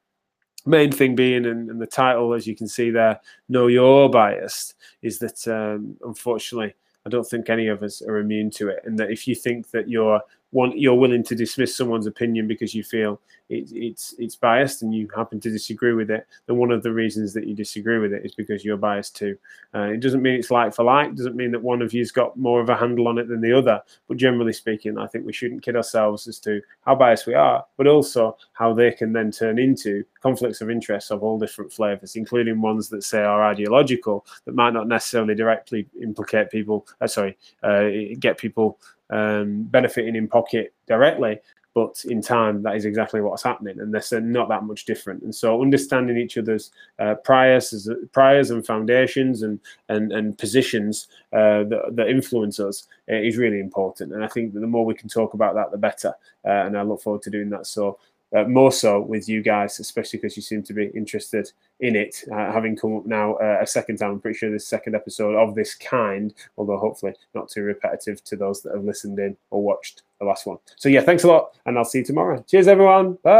main 0.66 0.92
thing 0.92 1.16
being, 1.16 1.46
and, 1.46 1.70
and, 1.70 1.80
the 1.80 1.88
title, 1.88 2.34
as 2.34 2.48
you 2.48 2.56
can 2.56 2.68
see 2.68 2.90
there, 2.90 3.22
Know 3.48 3.68
Your 3.68 4.10
Bias, 4.10 4.74
is 5.04 5.20
that 5.20 5.48
um, 5.48 5.96
unfortunately, 6.04 6.74
I 7.06 7.10
don't 7.10 7.24
think 7.24 7.50
any 7.50 7.68
of 7.68 7.84
us 7.84 8.02
are 8.02 8.18
immune 8.18 8.50
to 8.52 8.68
it. 8.70 8.82
And 8.84 8.98
that 9.00 9.12
if 9.12 9.28
you 9.28 9.36
think 9.36 9.70
that 9.72 9.88
you're 9.88 10.20
one 10.52 10.76
you're 10.76 10.96
willing 10.96 11.24
to 11.24 11.36
dismiss 11.36 11.78
someone's 11.78 12.08
opinion 12.08 12.48
because 12.48 12.74
you 12.74 12.84
feel 12.84 13.22
it, 13.50 13.72
it's 13.72 14.14
it's 14.20 14.36
biased 14.36 14.84
and 14.84 14.94
you 14.94 15.08
happen 15.16 15.40
to 15.40 15.50
disagree 15.50 15.94
with 15.94 16.12
it, 16.12 16.28
then 16.46 16.58
one 16.58 16.72
of 16.72 16.84
the 16.84 16.94
reasons 16.94 17.34
that 17.34 17.48
you 17.48 17.56
disagree 17.56 17.98
with 17.98 18.14
it 18.14 18.26
is 18.26 18.36
because 18.36 18.64
you're 18.64 18.78
biased 18.78 19.16
too. 19.16 19.38
Uh, 19.74 19.90
it 19.94 20.00
doesn't 20.00 20.22
mean 20.22 20.36
it's 20.36 20.52
like 20.52 20.74
for 20.74 20.84
like. 20.84 21.10
It 21.10 21.18
doesn't 21.18 21.36
mean 21.36 21.52
that 21.52 21.62
one 21.62 21.82
of 21.82 21.94
you's 21.94 22.12
got 22.12 22.38
more 22.38 22.62
of 22.62 22.70
a 22.70 22.78
handle 22.78 23.08
on 23.08 23.18
it 23.18 23.28
than 23.28 23.42
the 23.42 23.58
other. 23.58 23.82
But 24.08 24.18
generally 24.18 24.54
speaking, 24.54 24.98
I 24.98 25.08
think 25.08 25.26
we 25.26 25.34
shouldn't 25.34 25.64
kid 25.64 25.76
ourselves 25.76 26.28
as 26.28 26.40
to 26.40 26.62
how 26.86 26.96
biased 26.96 27.28
we 27.28 27.34
are, 27.34 27.66
but 27.78 27.88
also 27.88 28.38
how 28.54 28.74
they 28.74 28.92
can 28.92 29.14
then 29.14 29.32
turn 29.32 29.58
into 29.58 30.04
conflicts 30.22 30.62
of 30.62 30.70
interest 30.70 31.12
of 31.12 31.24
all 31.24 31.40
different 31.40 31.74
flavors, 31.74 32.16
including 32.16 32.62
ones 32.62 32.90
that 32.90 33.04
say 33.04 33.24
are 33.24 33.44
ideological 33.44 34.26
that 34.46 34.56
might 34.56 34.74
not 34.74 34.88
necessarily 34.88 35.34
directly 35.34 35.88
implicate 36.02 36.52
people. 36.52 36.86
Uh, 37.02 37.08
sorry, 37.08 37.38
uh, 37.64 37.90
get 38.20 38.38
people 38.38 38.78
um, 39.10 39.64
benefiting 39.64 40.16
in 40.16 40.28
pocket 40.28 40.74
directly, 40.88 41.40
but 41.74 42.04
in 42.06 42.22
time 42.22 42.64
that 42.64 42.76
is 42.76 42.86
exactly 42.86 43.22
what's 43.22 43.44
happening 43.44 43.80
and 43.80 43.94
they're 43.94 44.22
not 44.22 44.50
that 44.50 44.64
much 44.64 44.86
different. 44.86 45.24
And 45.24 45.34
so 45.34 45.62
understanding 45.62 46.18
each 46.18 46.38
other's 46.38 46.72
uh, 46.98 47.16
priors 47.24 47.90
priors 48.12 48.52
and 48.52 48.66
foundations 48.66 49.44
and 49.44 49.60
and, 49.88 50.12
and 50.12 50.38
positions 50.38 51.08
uh, 51.34 51.64
that, 51.64 51.92
that, 51.94 52.10
influence 52.10 52.60
us 52.60 52.88
uh, 53.10 53.16
is 53.16 53.38
really 53.38 53.60
important. 53.60 54.14
And 54.14 54.24
i 54.24 54.28
think 54.28 54.54
that 54.54 54.62
the 54.62 54.68
more 54.68 54.86
we 54.86 54.96
can 54.96 55.10
talk 55.10 55.34
about 55.34 55.56
that 55.56 55.72
the 55.72 55.78
better 55.78 56.14
uh, 56.46 56.66
and 56.66 56.78
i 56.78 56.82
look 56.82 57.02
forward 57.02 57.22
to 57.24 57.30
doing 57.30 57.50
that. 57.52 57.68
So 57.68 58.00
uh, 58.36 58.44
more 58.44 58.72
so 58.72 59.02
with 59.02 59.28
you 59.28 59.42
guys, 59.42 59.80
especially 59.80 60.18
because 60.18 60.36
you 60.36 60.44
seem 60.44 60.64
to 60.64 60.74
be 60.74 60.88
interested 60.96 61.52
in 61.80 61.96
it. 61.96 62.24
Uh, 62.32 62.52
having 62.52 62.76
come 62.76 62.98
up 62.98 63.06
now 63.06 63.36
uh, 63.36 63.60
a 63.62 63.68
second 63.68 63.98
time, 63.98 64.12
I'm 64.12 64.20
pretty 64.20 64.38
sure 64.38 64.52
this 64.52 64.68
second 64.68 64.96
episode 64.96 65.36
of 65.36 65.56
this 65.56 65.76
kind, 65.76 66.34
although 66.58 66.78
hopefully 66.78 67.14
not 67.34 67.50
too 67.50 67.64
repetitive 67.64 68.24
to 68.26 68.36
those 68.36 68.62
that 68.62 68.74
have 68.74 68.84
listened 68.84 69.20
in 69.20 69.36
or 69.50 69.64
watched 69.64 70.04
the 70.20 70.26
last 70.26 70.46
one. 70.46 70.58
So, 70.76 70.90
yeah, 70.90 71.02
thanks 71.02 71.24
a 71.24 71.28
lot, 71.28 71.56
and 71.66 71.78
I'll 71.78 71.86
see 71.86 72.00
you 72.00 72.06
tomorrow. 72.06 72.44
Cheers, 72.48 72.68
everyone. 72.68 73.18
Bye. 73.24 73.40